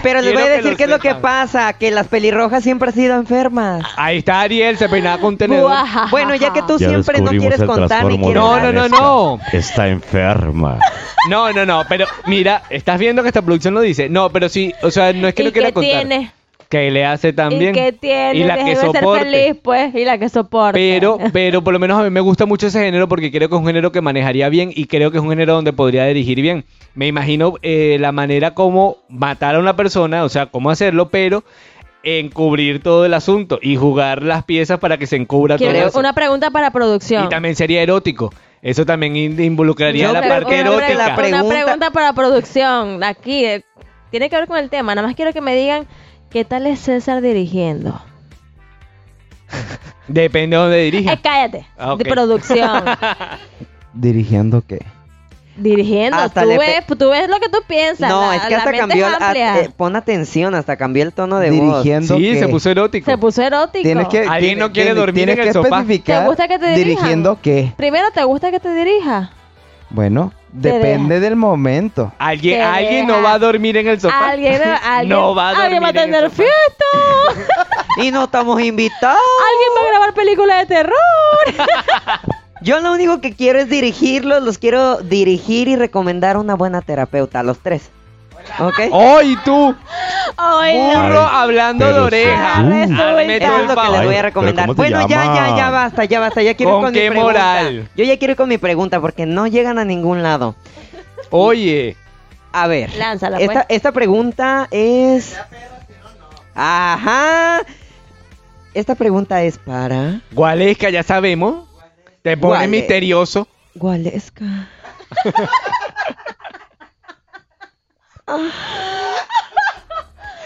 [0.03, 2.93] Pero les voy a decir qué es lo que pasa, que las pelirrojas siempre han
[2.95, 3.83] sido enfermas.
[3.95, 5.71] Ahí está Ariel, se peinaba con tenedor.
[6.11, 9.39] Bueno, ya que tú Ya siempre no quieres contar ni quieres No, no, no, no.
[9.51, 10.77] Está enferma.
[11.29, 14.09] No, no, no, pero mira, estás viendo que esta producción lo dice.
[14.09, 16.05] No, pero sí, o sea, no es que ¿Y no quiera contar.
[16.05, 16.31] tiene?
[16.69, 17.75] Que le hace también.
[17.75, 18.39] ¿Y qué tiene?
[18.39, 19.23] Y la que soporte.
[19.23, 20.79] ser feliz, pues, y la que soporte.
[20.79, 23.55] Pero, pero por lo menos a mí me gusta mucho ese género porque creo que
[23.55, 26.41] es un género que manejaría bien y creo que es un género donde podría dirigir
[26.41, 26.65] bien.
[26.95, 31.43] Me imagino eh, la manera como matar a una persona, o sea, cómo hacerlo, pero
[32.03, 35.99] encubrir todo el asunto y jugar las piezas para que se encubra todo Quiero eso.
[35.99, 37.25] una pregunta para producción.
[37.25, 38.33] Y también sería erótico.
[38.63, 40.93] Eso también in- involucraría Yo la parte erótica.
[40.95, 43.03] la pregunta- una pregunta para producción.
[43.03, 43.65] Aquí, eh,
[44.09, 44.95] tiene que ver con el tema.
[44.95, 45.85] Nada más quiero que me digan
[46.31, 48.01] qué tal es César dirigiendo.
[50.07, 51.13] Depende de dónde dirija.
[51.13, 51.67] Eh, cállate.
[51.77, 51.95] Ah.
[51.97, 52.83] De producción.
[53.93, 54.79] ¿Dirigiendo qué?
[55.55, 56.17] Dirigiendo.
[56.17, 58.09] Hasta Tú le ves, tú ves lo que tú piensas.
[58.09, 59.59] No, la- es que hasta cambió amplia.
[59.61, 61.83] eh, pon atención, hasta cambió el tono de voz.
[61.83, 62.39] Dirigiendo Sí, qué?
[62.39, 63.09] se puso erótico.
[63.11, 63.83] Se puso erótico.
[63.83, 65.79] Tienes que, Alguien tiene- no quiere tiene- dormir tienes en el sofá.
[65.81, 66.85] especificar ¿Te gusta que te dirijan?
[66.87, 67.71] ¿Dirigiendo qué?
[67.77, 69.31] Primero, ¿te gusta que te dirija?
[69.91, 72.11] Bueno, depende del momento.
[72.17, 73.17] Alguien, Te alguien deja.
[73.19, 74.31] no va a dormir en el sofá.
[74.31, 76.85] Alguien, alguien, no va a dormir alguien va a tener fiesta.
[77.97, 79.19] Y no estamos invitados.
[79.51, 80.97] alguien va a grabar películas de terror.
[82.63, 87.41] Yo lo único que quiero es dirigirlos, los quiero dirigir y recomendar una buena terapeuta,
[87.41, 87.89] a los tres.
[88.59, 88.79] ¿Ok?
[88.93, 89.75] ¡Ay, tú!
[90.37, 91.03] Ay, no.
[91.03, 92.55] Burro hablando de oreja.
[92.57, 92.95] tú.
[92.95, 94.65] Todo es lo que les voy a recomendar.
[94.67, 96.41] pero ¿cómo te Bueno, ya, ya, ya basta, ya basta.
[96.41, 97.39] Ya quiero ir ¿Con con qué mi pregunta.
[97.39, 97.89] moral?
[97.95, 100.55] Yo ya quiero ir con mi pregunta porque no llegan a ningún lado.
[101.29, 101.95] Oye,
[102.51, 102.93] A ver.
[102.95, 103.65] Lánzala, esta, pues.
[103.69, 105.35] esta pregunta es.
[106.55, 107.61] Ajá.
[108.73, 110.21] Esta pregunta es para.
[110.31, 111.67] Gualesca, ya sabemos.
[112.23, 112.67] Te pone Guale.
[112.69, 113.47] misterioso.
[113.75, 114.45] Gualesca.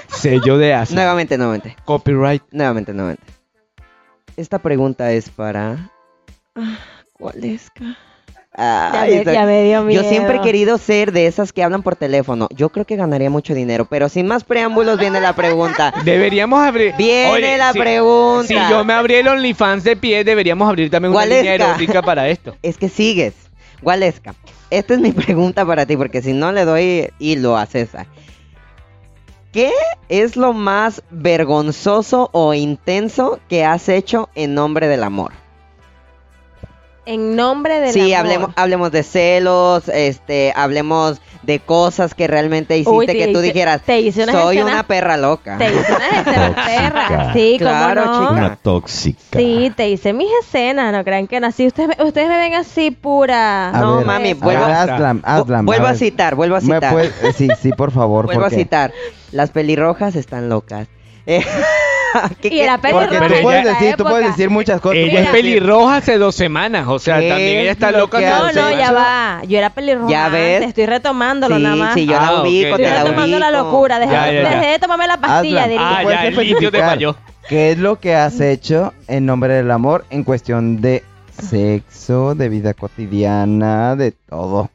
[0.09, 0.95] Sello de asa.
[0.95, 1.77] Nuevamente, nuevamente.
[1.85, 2.43] Copyright.
[2.51, 3.23] Nuevamente, nuevamente.
[4.35, 5.91] Esta pregunta es para.
[6.55, 6.79] Ah,
[8.57, 8.91] Gualesca.
[8.93, 10.01] Ya Ay, me, está- ya me dio miedo.
[10.01, 12.47] Yo siempre he querido ser de esas que hablan por teléfono.
[12.55, 15.93] Yo creo que ganaría mucho dinero, pero sin más preámbulos viene la pregunta.
[16.03, 16.95] Deberíamos abrir.
[16.97, 18.47] Viene Oye, la si- pregunta.
[18.47, 22.27] Si yo me abrí el OnlyFans de pie, deberíamos abrir también una línea erótica para
[22.29, 22.55] esto.
[22.63, 23.33] Es que sigues.
[23.81, 24.33] Gualesca,
[24.71, 28.07] esta es mi pregunta para ti, porque si no le doy hilo a César.
[29.53, 29.71] ¿Qué
[30.09, 35.31] es lo más vergonzoso o intenso que has hecho en nombre del amor?
[37.07, 38.25] En nombre del Sí, amor.
[38.25, 43.39] hablemos, hablemos de celos, este, hablemos de cosas que realmente hiciste Uy, te que tú
[43.39, 45.57] dijeras, te hice unas soy escenas- una perra loca.
[45.57, 47.33] Te hice unas escenas perras.
[47.33, 48.19] Sí, Claro, cómo no.
[48.29, 48.31] chica.
[48.33, 49.19] Una tóxica.
[49.39, 51.49] Sí, te hice mis escenas, no crean que no.
[51.53, 53.69] Si ustedes, me- ustedes me ven así pura.
[53.69, 56.91] A No, ver, mami, a vuelvo- hazla, Vuelvo a citar, vuelvo a ¿Me citar.
[56.91, 58.25] puedes- eh, sí, sí, por favor.
[58.25, 58.91] Vuelvo a citar.
[59.31, 60.89] Las pelirrojas están locas.
[61.27, 61.43] Eh,
[62.41, 63.07] ¿qué- Y era pelirroja.
[63.19, 64.31] Porque tú puedes decir, tú puedes época.
[64.31, 64.97] decir muchas cosas.
[64.97, 66.85] Ella es pelirroja hace dos semanas.
[66.87, 68.19] O sea, ¿Qué también ella está es lo loca.
[68.21, 69.41] No, no, ya va.
[69.45, 70.09] Yo era pelirroja.
[70.09, 70.55] Ya ves.
[70.55, 71.93] antes, Estoy retomándolo Sí, nada más.
[71.93, 72.41] sí, yo Ah, la ok.
[72.47, 73.63] ubico, Estoy te la retomando la ubico.
[73.63, 73.99] locura.
[73.99, 74.49] Dejé, Ya, ya, ya.
[74.49, 75.63] dejé de tomarme la pastilla.
[75.77, 77.15] Ah, ya, el litio te falló.
[77.49, 81.03] ¿Qué es lo que has hecho en nombre del amor en cuestión de
[81.49, 84.69] sexo, de vida cotidiana, de todo?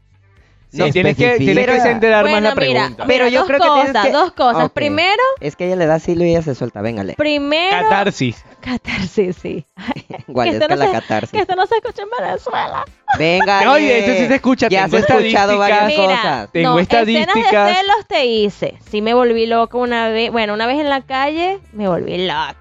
[0.73, 3.05] No, tienes que, tienes que centrar más la mira, pregunta.
[3.07, 4.71] Pero mira, yo dos creo que cosas, tienes que- dos cosas.
[4.71, 7.15] Primero, Es que ella le da silo y ella se suelta, véngale.
[7.15, 7.71] primero.
[7.83, 8.45] Catarsis.
[8.61, 9.67] Catarsis, sí.
[10.29, 11.31] Igual que es esto que no la se- catarsis.
[11.31, 12.85] Que esto no se escucha en Venezuela.
[13.19, 13.71] Venga.
[13.73, 15.87] Oye, eso sí se escucha, Ya tengo has escuchado varias.
[15.87, 16.53] Mira, cosas.
[16.53, 17.67] Tengo no, escenas estadísticas.
[17.69, 18.79] de celos te hice.
[18.91, 20.33] Sí me volví loca una vez.
[20.33, 22.57] Bueno, una vez en la calle me volví loca.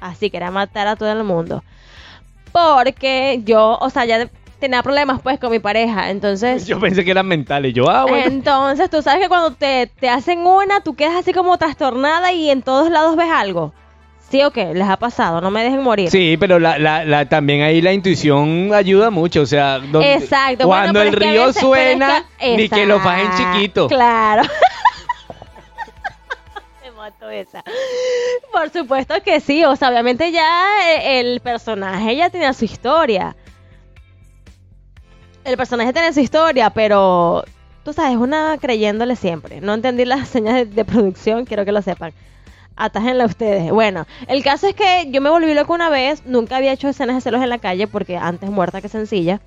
[0.00, 1.62] Así que era matar a todo el mundo.
[2.52, 4.28] Porque yo, o sea, ya
[4.62, 6.10] tenía problemas pues con mi pareja.
[6.10, 7.74] Entonces, Yo pensé que eran mentales.
[7.74, 8.26] Yo, ah, bueno.
[8.26, 12.48] entonces tú sabes que cuando te, te hacen una, tú quedas así como trastornada y
[12.48, 13.74] en todos lados ves algo.
[14.30, 16.10] Sí o qué, les ha pasado, no me dejen morir.
[16.10, 19.42] Sí, pero la, la, la, también ahí la intuición ayuda mucho.
[19.42, 20.64] O sea, donde- Exacto.
[20.66, 23.88] cuando bueno, el río veces- suena, que- ni que lo Exacto, chiquito.
[23.88, 24.42] Claro.
[27.32, 27.64] Esa.
[28.52, 29.64] Por supuesto que sí.
[29.64, 33.34] O sea, obviamente ya eh, el personaje ya tenía su historia.
[35.44, 37.44] El personaje tenía su historia, pero
[37.84, 39.60] tú sabes, una creyéndole siempre.
[39.60, 42.12] No entendí las señas de, de producción, quiero que lo sepan.
[42.76, 43.70] Atájenla ustedes.
[43.70, 47.16] Bueno, el caso es que yo me volví loca una vez, nunca había hecho escenas
[47.16, 49.40] de celos en la calle porque antes muerta que sencilla.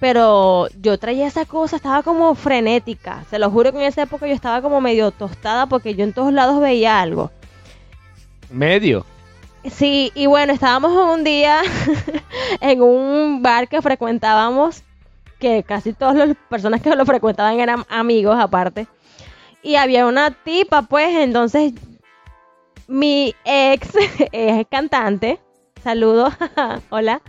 [0.00, 3.24] Pero yo traía esa cosa, estaba como frenética.
[3.30, 6.12] Se lo juro que en esa época yo estaba como medio tostada porque yo en
[6.12, 7.32] todos lados veía algo.
[8.50, 9.04] Medio.
[9.64, 11.62] Sí, y bueno, estábamos un día
[12.60, 14.82] en un bar que frecuentábamos,
[15.38, 18.86] que casi todas las personas que lo frecuentaban eran amigos aparte.
[19.62, 21.72] Y había una tipa, pues, entonces
[22.86, 23.88] mi ex
[24.32, 25.38] es cantante.
[25.82, 26.34] Saludos,
[26.90, 27.22] hola.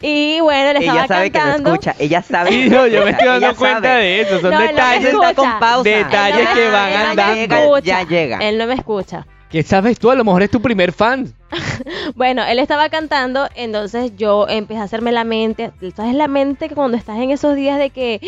[0.00, 1.70] Y bueno, le estaba Ella sabe que cantando.
[1.72, 2.50] escucha, ella sabe.
[2.50, 4.00] Sí, que no, yo me estoy dando cuenta sabe.
[4.02, 4.40] de eso.
[4.40, 5.04] Son No, no detalles.
[5.06, 5.58] Está con escucha.
[5.60, 5.88] pausa.
[5.90, 7.78] Detalles no que van no andando.
[7.78, 8.38] Ya llega.
[8.38, 9.26] Él no me escucha.
[9.52, 10.10] ¿Qué sabes tú?
[10.10, 11.32] A lo mejor es tu primer fan.
[12.14, 15.72] Bueno, él estaba cantando, entonces yo empecé a hacerme la mente.
[15.96, 18.20] ¿Sabes la mente que cuando estás en esos días de que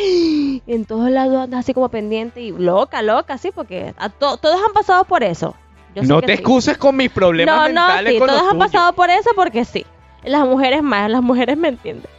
[0.67, 3.51] en todos lados andas así como pendiente y loca, loca, sí?
[3.55, 5.55] Porque a to- todos han pasado por eso.
[5.95, 6.33] Yo No te sí.
[6.35, 8.73] excuses con mis problemas No, no, mentales sí, con todos los han tuyos.
[8.73, 9.85] pasado por eso porque sí.
[10.25, 12.11] Las mujeres más, las mujeres me entienden.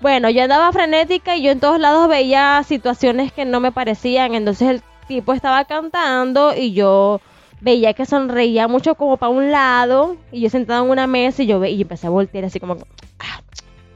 [0.00, 4.34] Bueno, yo andaba frenética y yo en todos lados veía situaciones que no me parecían.
[4.34, 7.20] Entonces el tipo estaba cantando y yo
[7.64, 11.46] veía que sonreía mucho como para un lado y yo sentada en una mesa y
[11.46, 12.76] yo ve y empecé a voltear así como
[13.18, 13.40] "Ah,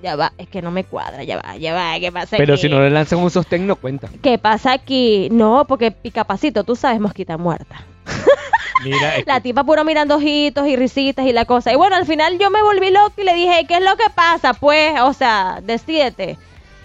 [0.03, 2.63] ya va, es que no me cuadra, ya va, ya va, ¿qué pasa Pero aquí?
[2.63, 4.09] si no le lanzan un sostén, no cuenta.
[4.23, 5.29] ¿Qué pasa aquí?
[5.31, 7.77] No, porque picapacito, tú sabes, mosquita muerta.
[8.85, 11.73] Mira, es La tipa puro mirando ojitos y risitas y la cosa.
[11.73, 14.09] Y bueno, al final yo me volví loca y le dije, ¿qué es lo que
[14.15, 14.55] pasa?
[14.55, 16.39] Pues, o sea, decídete.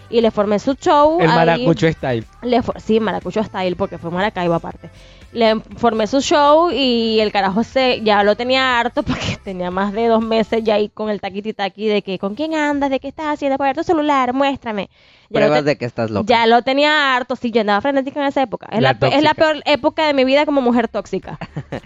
[0.10, 1.20] Y le formé su show.
[1.22, 1.36] el ahí.
[1.36, 2.26] maracucho style.
[2.42, 4.90] Le for- sí, Maracucho Style, porque fue Maracaibo aparte.
[5.34, 9.92] Le formé su show y el carajo se ya lo tenía harto porque tenía más
[9.92, 12.92] de dos meses ya ahí con el taquiti taqui de que ¿con quién andas?
[12.92, 13.58] ¿De qué estás haciendo?
[13.58, 14.90] Ver tu celular, muéstrame.
[15.30, 16.26] Ya lo Pruebas te- de que estás loca.
[16.28, 18.67] ya lo tenía harto, sí, yo andaba frenética en esa época.
[18.71, 21.38] Es La la, es la peor época de mi vida como mujer tóxica.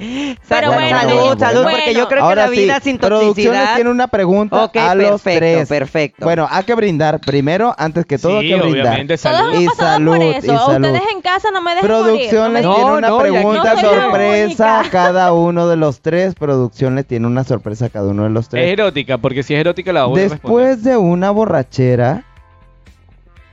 [0.50, 1.78] Pero Bueno, bueno, salud, bueno, salud, bueno.
[1.78, 3.76] porque yo creo que Ahora la vida sí, sin Producciones toxicidad.
[3.76, 5.70] tiene una pregunta Ok, a los perfecto, tres.
[5.70, 6.26] perfecto.
[6.26, 7.20] Bueno, hay que brindar.
[7.22, 9.06] Primero, antes que todo, sí, hay que brindar.
[9.08, 9.60] Todos salud.
[9.60, 10.58] Y salud, por y eso.
[10.66, 10.88] salud.
[10.88, 12.04] Ustedes en casa no me dejen morir.
[12.06, 16.36] Producciones no tiene No, una no, pregunta la sorpresa a cada uno de los tres.
[16.36, 18.72] Producciones tiene una sorpresa a cada uno de los Es tres.
[18.74, 20.24] erótica, porque si es erótica la voy a.
[20.24, 22.24] Después de una borrachera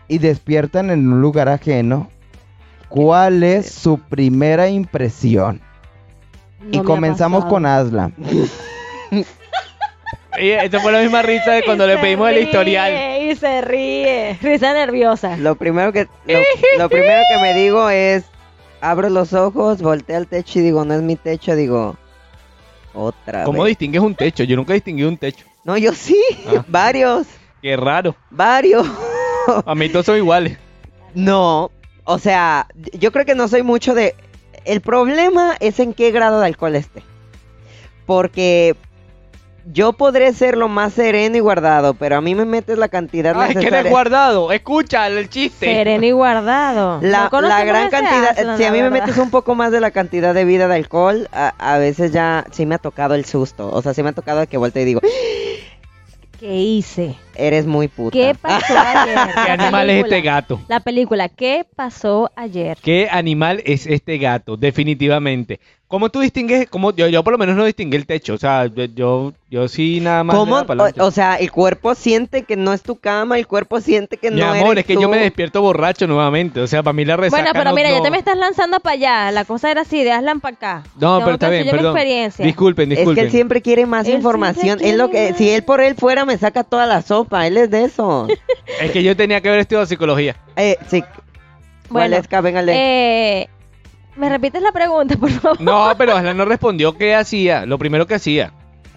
[0.09, 2.11] y despiertan en un lugar ajeno,
[2.89, 5.61] ¿cuál es su primera impresión?
[6.61, 8.15] No y comenzamos con Aslan.
[10.41, 13.23] Y esta fue la misma risa de cuando Y le pedimos el historial.
[13.23, 14.37] Y se ríe.
[14.43, 15.37] Risa nerviosa.
[15.37, 16.41] Lo primero que lo,
[16.77, 18.25] lo primero que me digo es
[18.81, 21.97] abro los ojos, volteo al techo y digo, no es mi techo, digo
[22.93, 23.71] otra ¿Cómo vez.
[23.71, 24.43] distingues un techo?
[24.43, 25.45] Yo nunca distinguí un techo.
[25.63, 26.65] No, yo sí, Ah.
[26.69, 27.27] varios,
[27.63, 28.17] Qué raro.
[28.31, 28.87] varios.
[29.67, 30.59] A mí todos son iguales.
[31.15, 31.71] No,
[32.05, 34.15] o sea, yo creo que no soy mucho de
[34.65, 37.03] el problema es en qué grado de alcohol esté.
[38.07, 38.77] Porque
[39.73, 43.41] yo podré ser lo más sereno y guardado, pero a mí me metes la cantidad
[43.41, 44.53] Ay, que eres guardado.
[44.53, 45.67] Escucha el chiste.
[45.67, 46.99] Sereno y guardado.
[47.03, 49.81] La, No la gran cantidad, Aslan, si a mí me metes un poco más de
[49.81, 53.25] la cantidad de vida de alcohol, a, a veces ya sí me ha tocado el
[53.25, 53.71] susto.
[53.71, 55.01] O sea, sí me ha tocado que volteo y digo,
[56.45, 57.17] ¿Qué hice?
[57.37, 58.13] eres muy puta.
[58.13, 59.19] ¿Qué pasó ayer?
[59.47, 60.61] ¿Qué animal es este gato?
[60.69, 62.77] La película, ¿qué pasó ayer?
[62.83, 64.59] ¿Qué animal es este gato?
[64.59, 65.59] Definitivamente.
[65.87, 66.68] ¿Cómo tú distingues?
[66.70, 68.35] Cómo, yo, yo por lo menos no distinguí el techo.
[68.35, 70.35] O sea, yo, yo, yo sí nada más.
[70.35, 70.57] ¿Cómo?
[70.57, 74.30] O, o sea, el cuerpo siente que no es tu cama, el cuerpo siente que
[74.32, 75.03] Mi no amor, eres es que tú.
[75.03, 76.59] yo me despierto borracho nuevamente.
[76.61, 78.80] O sea, para mí la resaca Bueno, pero no- mira, ya te me estás lanzando
[78.80, 79.30] para allá.
[79.30, 80.82] La cosa era así, de hazla para acá.
[80.99, 81.97] No, Tengo pero está bien, mi perdón.
[81.97, 82.45] experiencia.
[82.45, 83.14] Disculpen, Es disculpen.
[83.22, 84.78] que él siempre quiere más Él información.
[84.82, 85.39] Él lo que, más.
[85.39, 87.47] si él por él fuera, me saca toda la sopa.
[87.47, 88.26] Él es de eso.
[88.80, 90.35] Es que yo tenía que haber estudiado psicología.
[90.57, 91.05] eh, sí.
[91.91, 92.72] Bueno, Valesca, véngale.
[92.74, 93.49] Eh,
[94.17, 95.61] ¿Me repites la pregunta, por favor?
[95.61, 97.67] No, pero Aslan no respondió qué hacía.
[97.67, 98.53] Lo primero que hacía.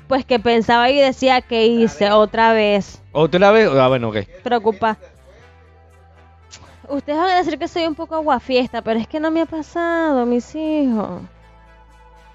[0.08, 3.02] Pues que pensaba y decía que hice otra vez.
[3.12, 3.70] Otra vez.
[3.74, 4.18] Ah, bueno, ok.
[4.44, 4.98] Preocupa.
[6.88, 9.46] Ustedes van a decir que soy un poco aguafiesta, pero es que no me ha
[9.46, 11.22] pasado, mis hijos.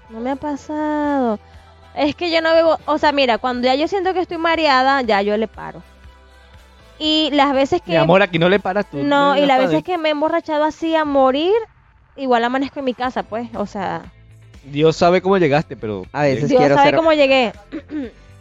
[0.09, 1.39] No me ha pasado.
[1.95, 5.01] Es que yo no bebo, o sea, mira, cuando ya yo siento que estoy mareada,
[5.01, 5.81] ya yo le paro.
[6.99, 8.97] Y las veces que Mi amor, aquí no le paras tú.
[8.97, 11.53] no, y las veces que me he emborrachado así a morir,
[12.15, 14.03] igual amanezco en mi casa, pues, o sea,
[14.65, 16.05] Dios sabe cómo llegaste, pero.
[16.13, 17.51] A veces Dios quiero sabe ser, cómo llegué.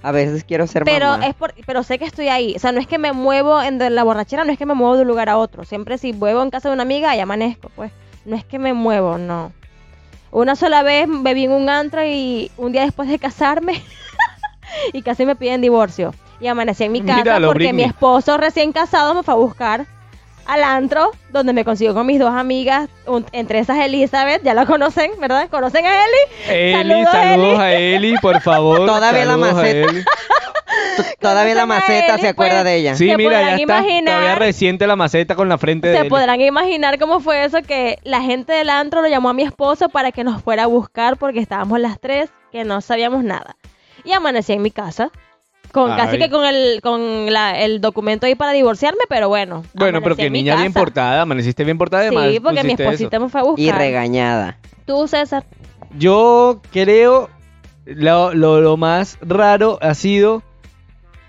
[0.03, 1.27] a veces quiero ser Pero mamá.
[1.27, 2.55] es por, pero sé que estoy ahí.
[2.55, 4.75] O sea, no es que me muevo en de la borrachera, no es que me
[4.75, 5.65] muevo de un lugar a otro.
[5.65, 7.91] Siempre si vuelvo en casa de una amiga, ahí amanezco, pues.
[8.25, 9.53] No es que me muevo, no.
[10.31, 13.83] Una sola vez bebí en un antro y un día después de casarme
[14.93, 16.15] y casi me piden divorcio.
[16.41, 17.85] Y amanecí en mi casa Míralo, porque Britney.
[17.85, 19.87] mi esposo recién casado me fue a buscar
[20.47, 24.67] al antro donde me consiguió con mis dos amigas, un- entre esas Elizabeth, ya la
[24.67, 25.49] conocen, ¿verdad?
[25.51, 26.49] ¿Conocen a Eli?
[26.49, 27.63] Eli, Saludos, saludos Eli.
[27.63, 28.79] a Eli, por favor.
[28.87, 29.93] Todavía la maceta.
[31.21, 32.95] Todavía la maceta se acuerda pues, de ella.
[32.97, 33.63] Sí, mira, ya está.
[33.63, 37.63] imaginar- Todavía reciente la maceta con la frente de Se podrán imaginar cómo fue eso
[37.63, 40.67] que la gente del antro lo llamó a mi esposo para que nos fuera a
[40.67, 43.57] buscar porque estábamos las tres que no sabíamos nada.
[44.05, 45.11] Y amanecí en mi casa.
[45.73, 45.97] Con, Ay.
[45.97, 49.65] casi que con el con la- el documento ahí para divorciarme, pero bueno.
[49.75, 52.31] Bueno, pero que niña bien portada, amaneciste bien portada además.
[52.31, 52.93] Sí, porque mi pusiste eso.
[52.93, 53.65] esposita me fue a buscar.
[53.65, 54.59] Y regañada.
[54.87, 55.45] Tú, César.
[55.99, 57.31] Yo creo
[57.87, 60.43] lo, lo, lo más raro ha sido.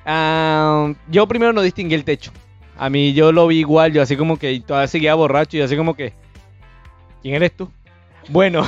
[0.05, 2.31] ah, yo primero no distinguí el techo.
[2.77, 5.77] A mí yo lo vi igual, yo así como que todavía seguía borracho y así
[5.77, 6.13] como que.
[7.21, 7.71] ¿Quién eres tú?
[8.29, 8.63] Bueno,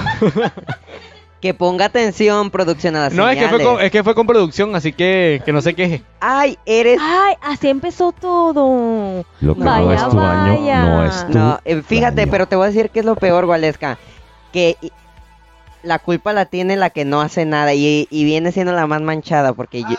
[1.41, 4.25] Que ponga atención, producción a las no es que, fue con, es que fue con
[4.25, 6.01] producción, así que, que no se queje.
[6.19, 6.97] Ay, eres...
[6.99, 9.23] Ay, así empezó todo.
[9.41, 10.81] Lo que no es tu año vaya.
[10.85, 12.31] no es tu No, eh, fíjate, daño.
[12.31, 13.99] pero te voy a decir que es lo peor, Gualesca.
[14.51, 14.75] Que
[15.83, 19.01] la culpa la tiene la que no hace nada y, y viene siendo la más
[19.01, 19.83] manchada porque...
[19.83, 19.97] ye-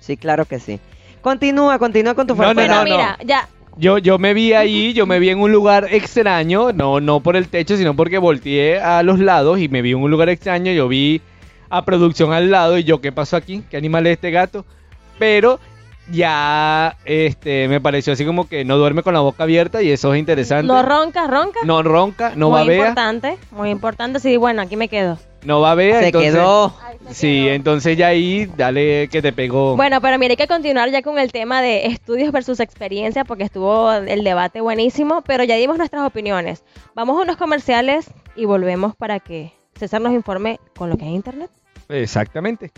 [0.00, 0.80] Sí, claro que sí.
[1.22, 2.84] Continúa, continúa con tu No, no, no.
[2.84, 3.48] mira, ya.
[3.76, 7.36] Yo, yo me vi ahí, yo me vi en un lugar extraño, no, no por
[7.36, 10.72] el techo, sino porque volteé a los lados y me vi en un lugar extraño,
[10.72, 11.22] yo vi
[11.70, 13.62] a producción al lado y yo, ¿qué pasó aquí?
[13.70, 14.66] ¿Qué animal es este gato?
[15.18, 15.60] Pero
[16.10, 20.12] ya este me pareció así como que no duerme con la boca abierta y eso
[20.14, 20.66] es interesante.
[20.66, 21.60] No ronca, ronca.
[21.64, 24.20] No ronca, no muy babea, importante, muy importante.
[24.20, 25.18] Sí, bueno, aquí me quedo.
[25.44, 26.74] no babea, Se entonces quedó.
[27.10, 29.76] Sí, entonces ya ahí dale que te pegó.
[29.76, 33.44] Bueno, pero mira, hay que continuar ya con el tema de estudios versus experiencia, porque
[33.44, 36.64] estuvo el debate buenísimo, pero ya dimos nuestras opiniones.
[36.94, 41.10] Vamos a unos comerciales y volvemos para que César nos informe con lo que es
[41.12, 41.50] Internet.
[41.88, 42.70] Exactamente.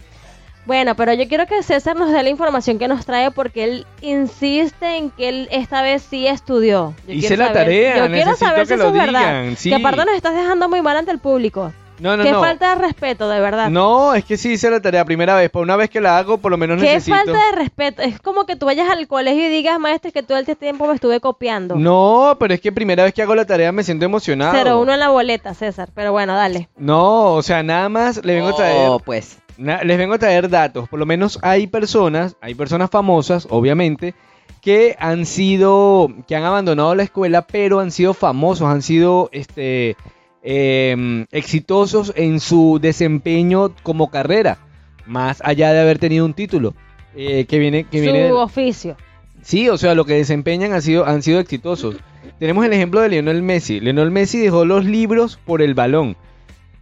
[0.64, 3.86] Bueno, pero yo quiero que César nos dé la información que nos trae, porque él
[4.00, 6.94] insiste en que él esta vez sí estudió.
[7.06, 9.44] Yo Hice la saber- tarea, Yo quiero saber si que eso lo es verdad.
[9.56, 9.70] sí.
[9.70, 11.72] Que aparte nos estás dejando muy mal ante el público.
[12.02, 12.40] No, no, Qué no.
[12.40, 13.70] falta de respeto, de verdad.
[13.70, 15.50] No, es que sí hice la tarea primera vez.
[15.50, 17.16] Por una vez que la hago, por lo menos Qué necesito.
[17.16, 18.02] falta de respeto.
[18.02, 20.94] Es como que tú vayas al colegio y digas, maestro, que todo este tiempo me
[20.94, 21.76] estuve copiando.
[21.76, 24.52] No, pero es que primera vez que hago la tarea me siento emocionado.
[24.84, 25.90] 0-1 en la boleta, César.
[25.94, 26.68] Pero bueno, dale.
[26.76, 28.88] No, o sea, nada más le vengo a traer.
[28.88, 29.38] Oh, pues.
[29.56, 30.88] les vengo a traer datos.
[30.88, 34.14] Por lo menos hay personas, hay personas famosas, obviamente,
[34.60, 39.96] que han sido, que han abandonado la escuela, pero han sido famosos, han sido, este,
[40.42, 44.58] em, exitosos en su desempeño como carrera,
[45.06, 46.74] más allá de haber tenido un título.
[47.14, 48.96] eh, que viene, que Su viene oficio.
[49.42, 51.96] Sí, o sea, lo que desempeñan han sido, han sido exitosos.
[52.38, 53.80] Tenemos el ejemplo de Lionel Messi.
[53.80, 56.16] Lionel Messi dejó los libros por el balón.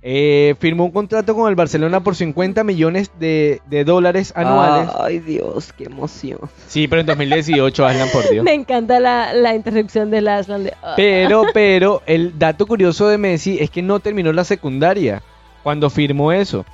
[0.02, 4.90] Eh, firmó un contrato con el Barcelona por 50 millones de, de dólares anuales.
[4.98, 6.38] Ay, Dios, qué emoción.
[6.68, 8.42] Sí, pero en 2018, Aslan, por Dios.
[8.44, 10.64] Me encanta la, la interrupción de Aslan.
[10.64, 10.94] De, ah.
[10.96, 15.22] Pero, pero, el dato curioso de Messi es que no terminó la secundaria
[15.62, 16.64] cuando firmó eso.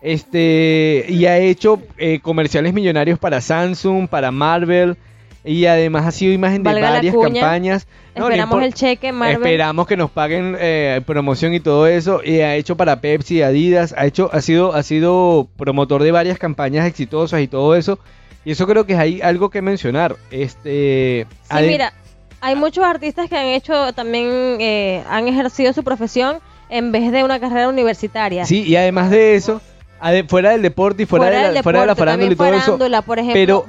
[0.00, 4.96] Este, y ha hecho eh, comerciales millonarios para Samsung, para Marvel,
[5.44, 7.86] y además ha sido imagen de Valga varias campañas.
[8.16, 9.36] No, Esperamos el cheque, Marvel.
[9.36, 12.22] Esperamos que nos paguen eh, promoción y todo eso.
[12.24, 16.38] Y ha hecho para Pepsi, Adidas, ha hecho, ha sido, ha sido promotor de varias
[16.38, 17.98] campañas exitosas y todo eso.
[18.44, 20.16] Y eso creo que hay algo que mencionar.
[20.30, 21.92] Este, Sí, mira,
[22.40, 26.38] hay muchos artistas que han hecho también, eh, han ejercido su profesión
[26.68, 28.44] en vez de una carrera universitaria.
[28.46, 29.60] Sí, y además de eso,
[30.28, 32.54] fuera del deporte y fuera, de, la, del fuera de la deporte, farándula y todo
[32.54, 33.02] eso.
[33.02, 33.34] por ejemplo.
[33.34, 33.66] Pero,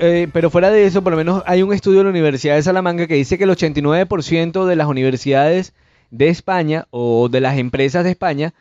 [0.00, 2.62] eh, pero fuera de eso, por lo menos hay un estudio de la Universidad de
[2.62, 5.72] Salamanca que dice que el 89% de las universidades
[6.10, 8.54] de España o de las empresas de España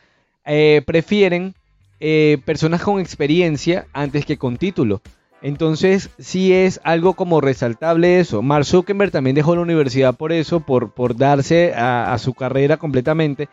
[0.46, 1.56] eh, prefieren
[2.00, 5.02] eh, personas con experiencia antes que con título.
[5.42, 8.42] Entonces, sí es algo como resaltable eso.
[8.42, 12.78] Mark Zuckerberg también dejó la universidad por eso, por, por darse a, a su carrera
[12.78, 13.48] completamente.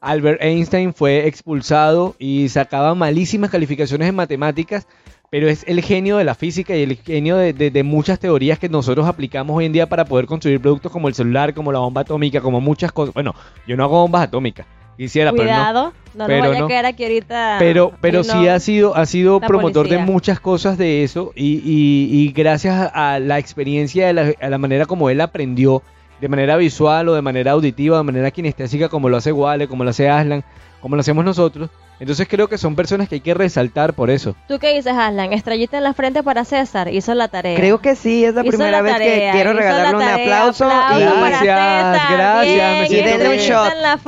[0.00, 4.86] Albert Einstein fue expulsado y sacaba malísimas calificaciones en matemáticas,
[5.30, 8.58] pero es el genio de la física y el genio de, de- de muchas teorías
[8.58, 11.80] que nosotros aplicamos hoy en día para poder construir productos como el celular, como la
[11.80, 13.12] bomba atómica, como muchas cosas.
[13.14, 13.34] Bueno,
[13.66, 15.48] yo no hago bombas atómicas, quisiera, pero no.
[15.50, 16.64] Cuidado, no, pero nos vaya no.
[16.64, 17.56] a quedar aquí ahorita.
[17.58, 19.98] Pero, pero sí no- ha sido, ha sido promotor policía.
[19.98, 24.58] de muchas cosas de eso y, y- y gracias a la experiencia, la, a la
[24.58, 25.82] manera como él aprendió,
[26.20, 29.84] de manera visual o de manera auditiva, de manera kinestésica, como lo hace Wale, como
[29.84, 30.44] lo hace Aslan,
[30.80, 31.70] como lo hacemos nosotros.
[32.00, 34.36] Entonces creo que son personas que hay que resaltar por eso.
[34.46, 35.32] ¿Tú qué dices, Aslan?
[35.32, 36.92] Estrellita en la frente para César.
[36.94, 37.56] Hizo la tarea.
[37.56, 40.20] Creo que sí, es la Hizo primera la vez tarea, que quiero regalarle la un
[40.20, 40.64] aplauso.
[40.70, 43.08] aplauso y- para Gracias, César, gracias, bien, me y bien.
[43.08, 44.00] estrellita en la Denle un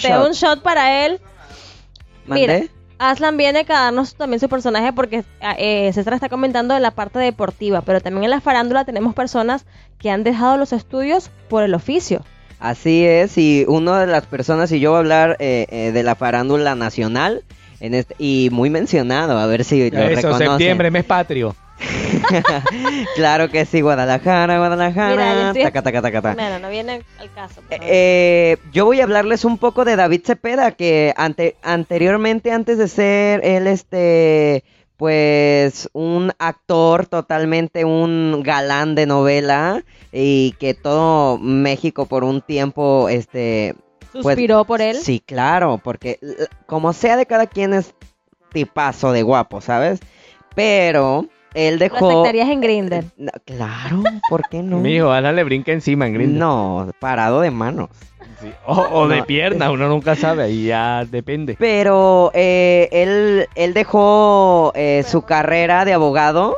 [0.00, 0.08] frente.
[0.08, 0.26] shot.
[0.28, 1.20] Un shot para él.
[2.26, 2.46] ¿Mandé?
[2.46, 2.72] Mira,
[3.10, 5.24] Aslan viene a darnos también su personaje porque
[5.58, 9.66] eh, César está comentando de la parte deportiva, pero también en la farándula tenemos personas
[9.98, 12.24] que han dejado los estudios por el oficio.
[12.60, 16.02] Así es, y una de las personas, y yo voy a hablar eh, eh, de
[16.04, 17.42] la farándula nacional,
[17.80, 20.48] en este, y muy mencionado, a ver si lo eso, reconocen.
[20.50, 21.56] septiembre, mes patrio.
[23.14, 25.52] claro que sí, Guadalajara, Guadalajara.
[25.52, 26.34] Mira, taca, taca, taca.
[26.34, 27.62] Bueno, no viene al caso.
[27.68, 32.78] pero- Eh, yo voy a hablarles un poco de David Cepeda, que ante, anteriormente, antes
[32.78, 34.64] de ser él, este,
[34.96, 43.08] pues, un actor totalmente un galán de novela y que todo México por un tiempo,
[43.08, 43.74] este,
[44.12, 44.96] pues, Suspiró por él.
[44.96, 46.18] Sí, claro, porque
[46.66, 47.94] como sea de cada quien es
[48.52, 50.00] tipazo de guapo, ¿sabes?
[50.54, 52.10] Pero él Lo dejó...
[52.10, 53.04] aceptarías en Grindr.
[53.16, 54.78] No, claro, ¿por qué no?
[54.78, 56.38] Mijo, Alan le brinca encima en Grindr.
[56.38, 57.90] No, parado de manos.
[58.40, 58.50] Sí.
[58.66, 59.24] O, o de No.
[59.26, 61.56] piernas, uno nunca sabe, ahí ya depende.
[61.58, 66.56] Pero eh, él, él dejó eh, su carrera de abogado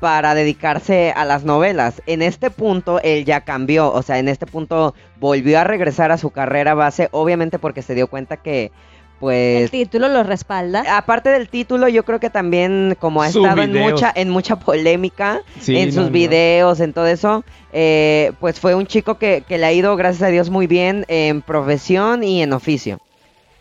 [0.00, 2.00] para dedicarse a las novelas.
[2.06, 6.18] En este punto él ya cambió, o sea, en este punto volvió a regresar a
[6.18, 8.70] su carrera base, obviamente porque se dio cuenta que,
[9.18, 10.84] El pues, título lo respalda.
[10.96, 14.56] aparte del título, yo creo que también como ha Sus estado en mucha, en mucha
[14.60, 16.10] polémica, Sí, en no, sus no.
[16.10, 20.22] videos, en todo eso, eh, pues fue un chico que, que le ha ido, gracias
[20.22, 23.00] a Dios, muy bien en profesión y en oficio.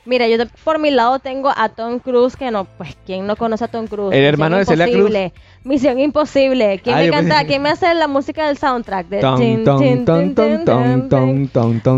[0.06, 3.66] Mira, yo por mi lado tengo a Tom Cruise, que no, pues, ¿quién no conoce
[3.66, 4.14] a Tom Cruise?
[4.14, 4.96] El Misión hermano de Celia Cruz.
[4.98, 5.34] Imposible.
[5.66, 6.80] Misión Imposible.
[6.82, 7.36] ¿Quién Ah, me canta?
[7.40, 9.08] pensé- ¿Quién me hace la música del soundtrack?
[9.10, 9.66] De ton,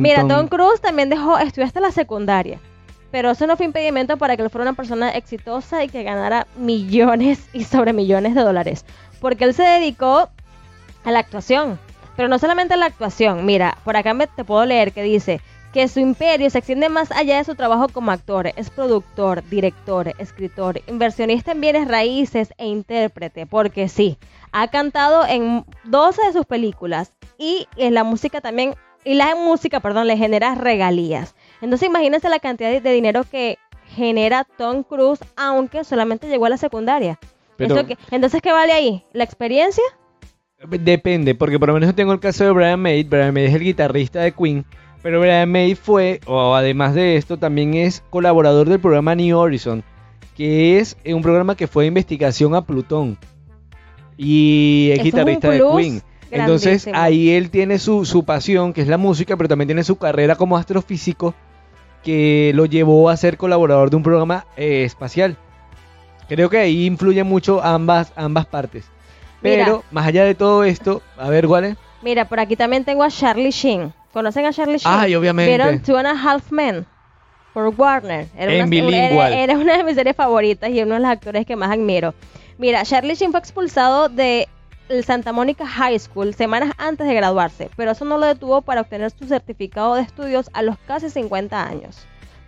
[0.02, 0.28] Mira.
[0.28, 2.60] Tom Cruise también dejó, estudió hasta la secundaria.
[3.12, 6.48] Pero eso no fue impedimento para que él fuera una persona exitosa y que ganara
[6.58, 8.86] millones y sobre millones de dólares.
[9.20, 10.30] Porque él se dedicó
[11.04, 11.80] a la actuación.
[12.16, 13.46] Pero no solamente a la actuación.
[13.46, 15.42] Mira, por acá me, te puedo leer que dice
[15.74, 18.52] que su imperio se extiende más allá de su trabajo como actor.
[18.56, 23.46] Es productor, director, escritor, inversionista en bienes raíces e intérprete.
[23.46, 24.18] Porque sí,
[24.52, 29.80] ha cantado en 12 de sus películas y en la música también, y la música,
[29.80, 31.36] perdón, le genera regalías.
[31.62, 33.58] Entonces imagínense la cantidad de, de dinero que
[33.96, 37.20] genera Tom Cruise, aunque solamente llegó a la secundaria.
[37.58, 39.04] Pero- Eso que- entonces, ¿qué vale ahí?
[39.14, 39.84] ¿La experiencia?
[40.68, 43.04] Depende, porque por lo menos yo tengo el caso de Brian May.
[43.04, 44.66] Brian May es el guitarrista de Queen.
[45.02, 49.84] Pero Brian May fue, o además de esto, también es colaborador del programa New Horizon,
[50.36, 53.18] que es un programa que fue de investigación a Plutón.
[54.18, 56.02] Y es guitarrista de Queen.
[56.32, 56.98] Entonces grandísimo.
[56.98, 60.36] ahí él tiene su, su pasión, que es la música, pero también tiene su carrera
[60.36, 61.34] como astrofísico,
[62.04, 65.36] que lo llevó a ser colaborador de un programa eh, espacial.
[66.28, 68.86] Creo que ahí influyen mucho ambas, ambas partes.
[69.42, 69.66] Mira.
[69.66, 71.78] Pero más allá de todo esto, a ver, ¿cuál es?
[72.02, 73.94] Mira, por aquí también tengo a Charlie Sheen.
[74.14, 74.96] ¿Conocen a Charlie Sheen?
[74.96, 75.50] Ay, obviamente.
[75.50, 76.86] ¿Vieron Two and a Half Men?
[77.54, 78.28] Por Warner.
[78.38, 79.34] Era En una, bilingüal.
[79.34, 82.14] Era, era una de mis series favoritas y uno de los actores que más admiro.
[82.58, 84.48] Mira, Charlie Sheen fue expulsado de
[84.90, 88.82] el Santa Monica High School semanas antes de graduarse, pero eso no lo detuvo para
[88.82, 91.98] obtener su certificado de estudios a los casi 50 años.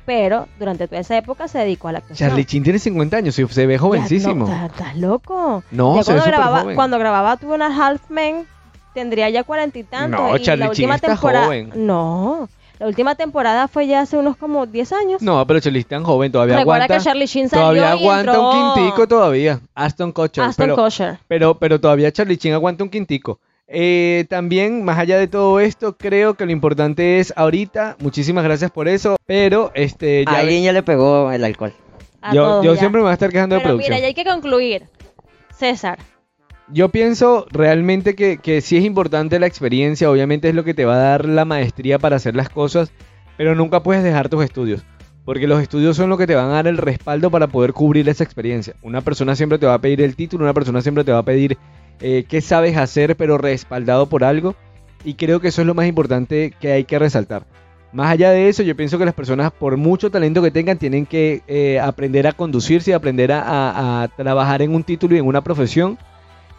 [0.06, 2.30] Pero durante toda esa época se dedicó a la actuación.
[2.30, 4.48] Charlie Chin tiene 50 años y se ve jovencísimo.
[4.48, 5.64] Ya, no, ¿Estás loco?
[5.72, 6.76] No, Ya se ve cuando, grababa, joven.
[6.76, 8.48] cuando grababa Two and a Half Men
[8.96, 10.20] tendría ya cuarenta y tantos.
[10.20, 11.72] No, y Charlie la última está temporada, joven.
[11.76, 12.50] No,
[12.82, 15.22] la última temporada fue ya hace unos como 10 años.
[15.22, 16.98] No, pero Charlie es tan joven, todavía Recuerda aguanta.
[16.98, 19.60] que Charlie Sheen salió todavía y aguanta entró un quintico todavía.
[19.76, 20.44] Aston Kutcher.
[20.46, 21.20] Aston pero, Kutcher.
[21.28, 23.40] pero, pero todavía Charlie Chin aguanta un quintico.
[23.68, 28.72] Eh, también, más allá de todo esto, creo que lo importante es ahorita, muchísimas gracias
[28.72, 31.74] por eso, pero este A ya alguien ya le pegó el alcohol.
[32.20, 33.94] A yo, todos yo siempre me voy a estar quejando de Pero producción.
[33.94, 34.88] mira, ya hay que concluir.
[35.56, 36.00] César,
[36.74, 40.86] Yo pienso realmente que, que sí es importante la experiencia, obviamente es lo que te
[40.86, 42.92] va a dar la maestría para hacer las cosas,
[43.38, 44.86] pero nunca puedes dejar tus estudios,
[45.26, 48.08] porque los estudios son lo que te van a dar el respaldo para poder cubrir
[48.08, 48.76] esa experiencia.
[48.84, 51.26] Una persona siempre te va a pedir el título, una persona siempre te va a
[51.26, 51.58] pedir
[52.00, 54.56] eh, qué sabes hacer, pero respaldado por algo,
[55.04, 57.46] y creo que eso es lo más importante que hay que resaltar.
[57.92, 61.06] Más allá de eso, yo pienso que las personas, por mucho talento que tengan, tienen
[61.06, 65.26] que eh, aprender a conducirse aprender a, a- a trabajar en un título y en
[65.26, 65.98] una profesión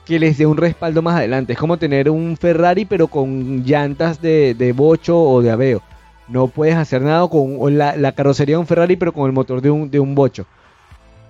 [0.04, 1.52] que les dé un respaldo más adelante.
[1.52, 5.82] Es como tener un Ferrari, pero con llantas de, de bocho o de aveo.
[6.28, 9.60] No puedes hacer nada con la, la carrocería de un Ferrari, pero con el motor
[9.60, 10.46] de un, de un bocho.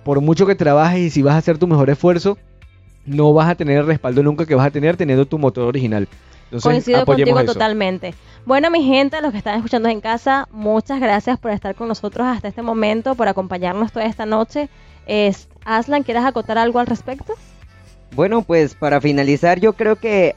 [0.03, 2.37] Por mucho que trabajes y si vas a hacer tu mejor esfuerzo,
[3.05, 6.07] no vas a tener el respaldo nunca que vas a tener teniendo tu motor original.
[6.45, 7.53] Entonces, Coincido contigo eso.
[7.53, 8.13] totalmente.
[8.45, 12.27] Bueno, mi gente, los que están escuchando en casa, muchas gracias por estar con nosotros
[12.27, 14.69] hasta este momento, por acompañarnos toda esta noche.
[15.05, 17.33] Es, Aslan, ¿quieres acotar algo al respecto?
[18.15, 20.35] Bueno, pues para finalizar, yo creo que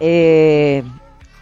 [0.00, 0.82] eh,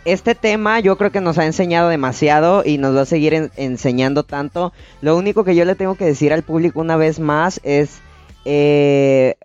[0.05, 3.51] este tema yo creo que nos ha enseñado demasiado y nos va a seguir en-
[3.57, 4.73] enseñando tanto.
[5.01, 8.01] Lo único que yo le tengo que decir al público una vez más es,
[8.45, 9.37] eh,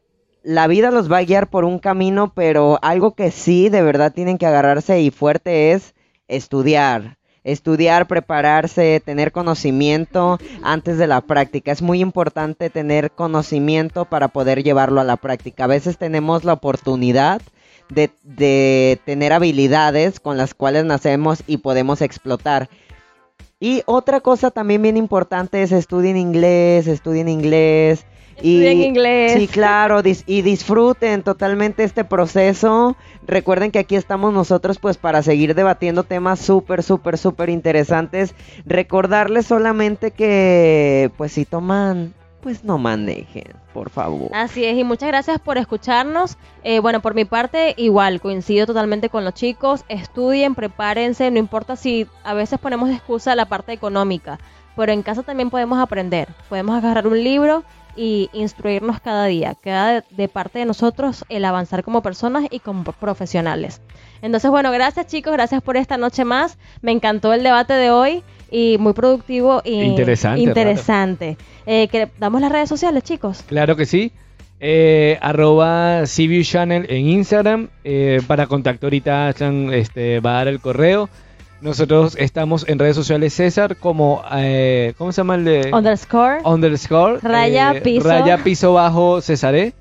[0.43, 4.13] la vida los va a guiar por un camino, pero algo que sí de verdad
[4.13, 5.93] tienen que agarrarse y fuerte es
[6.27, 7.17] estudiar.
[7.45, 11.71] Estudiar, prepararse, tener conocimiento antes de la práctica.
[11.71, 15.63] Es muy importante tener conocimiento para poder llevarlo a la práctica.
[15.63, 17.41] A veces tenemos la oportunidad
[17.87, 22.67] de, de tener habilidades con las cuales nacemos y podemos explotar.
[23.59, 28.05] Y otra cosa también bien importante es estudien inglés, estudien inglés.
[28.35, 29.33] Estudien inglés.
[29.33, 32.95] Sí, claro, dis- y disfruten totalmente este proceso.
[33.25, 38.35] Recuerden que aquí estamos nosotros pues para seguir debatiendo temas súper, súper, súper interesantes.
[38.65, 44.29] Recordarles solamente que pues si toman, pues no manejen, por favor.
[44.33, 46.37] Así es, y muchas gracias por escucharnos.
[46.63, 49.83] Eh, bueno, por mi parte, igual, coincido totalmente con los chicos.
[49.89, 54.37] Estudien, prepárense, no importa si a veces ponemos de excusa la parte económica,
[54.75, 56.27] pero en casa también podemos aprender.
[56.49, 57.63] Podemos agarrar un libro
[57.95, 59.55] y instruirnos cada día.
[59.55, 63.81] Queda de, parte de nosotros el avanzar como personas y como profesionales.
[64.21, 66.57] Entonces, bueno, gracias chicos, gracias por esta noche más.
[66.81, 71.37] Me encantó el debate de hoy y muy productivo y Interesante, interesante.
[71.65, 73.43] Eh, que- damos las redes sociales, chicos.
[73.47, 74.11] Claro que sí.
[74.59, 77.69] Eh, arroba CView Channel en Instagram.
[77.83, 81.09] Eh, para contacto ahorita Aslan, este, va a dar el correo.
[81.61, 84.23] Nosotros estamos en redes sociales César como...
[84.33, 85.71] eh, ¿Cómo se llama el de...?
[85.73, 86.41] Underscore.
[86.43, 87.19] Underscore.
[87.21, 88.07] Raya, eh, piso.
[88.07, 89.73] Raya piso bajo Cesaré.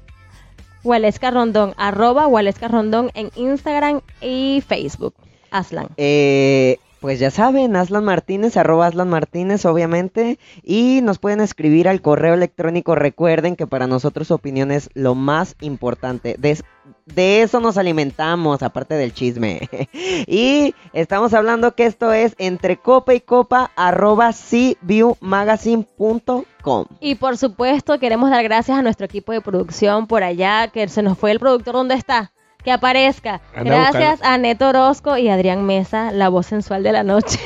[0.85, 5.15] Waleska Rondón, arroba Waleska Rondón en Instagram y Facebook.
[5.51, 5.89] Aslan.
[5.97, 10.39] Eh, pues ya saben, Aslan Martínez, arroba Aslan Martínez, obviamente.
[10.63, 12.95] Y nos pueden escribir al correo electrónico.
[12.95, 16.37] Recuerden que para nosotros su opinión es lo más importante.
[16.39, 16.59] De,
[17.07, 19.69] de eso nos alimentamos, aparte del chisme.
[20.27, 26.85] y estamos hablando que esto es entre copa y copa, arroba cviewmagazine.com.
[27.01, 31.03] Y por supuesto, queremos dar gracias a nuestro equipo de producción por allá, que se
[31.03, 32.33] nos fue el productor, ¿dónde está?
[32.63, 33.43] Que aparezca.
[33.55, 34.35] Anda gracias buscando.
[34.35, 37.39] a Neto Orozco y Adrián Mesa, la voz sensual de la noche.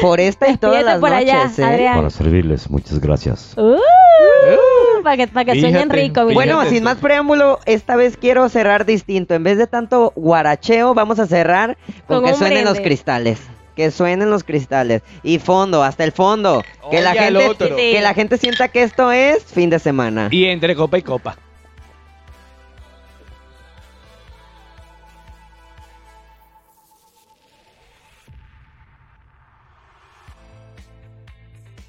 [0.00, 1.64] Por esta y todas las por allá, noches, ¿eh?
[1.64, 1.96] Adrián.
[1.96, 3.52] Para servirles, muchas gracias.
[3.58, 3.76] Uh,
[5.02, 6.24] para que, para que sueñen rico.
[6.32, 9.34] Bueno, sin más preámbulo, esta vez quiero cerrar distinto.
[9.34, 11.76] En vez de tanto guaracheo, vamos a cerrar
[12.06, 13.40] con, Con que suenen los cristales.
[13.76, 15.02] Que suenen los cristales.
[15.22, 16.62] Y fondo, hasta el fondo.
[16.90, 20.28] Que la, gente, que la gente sienta que esto es fin de semana.
[20.30, 21.36] Y entre copa y copa.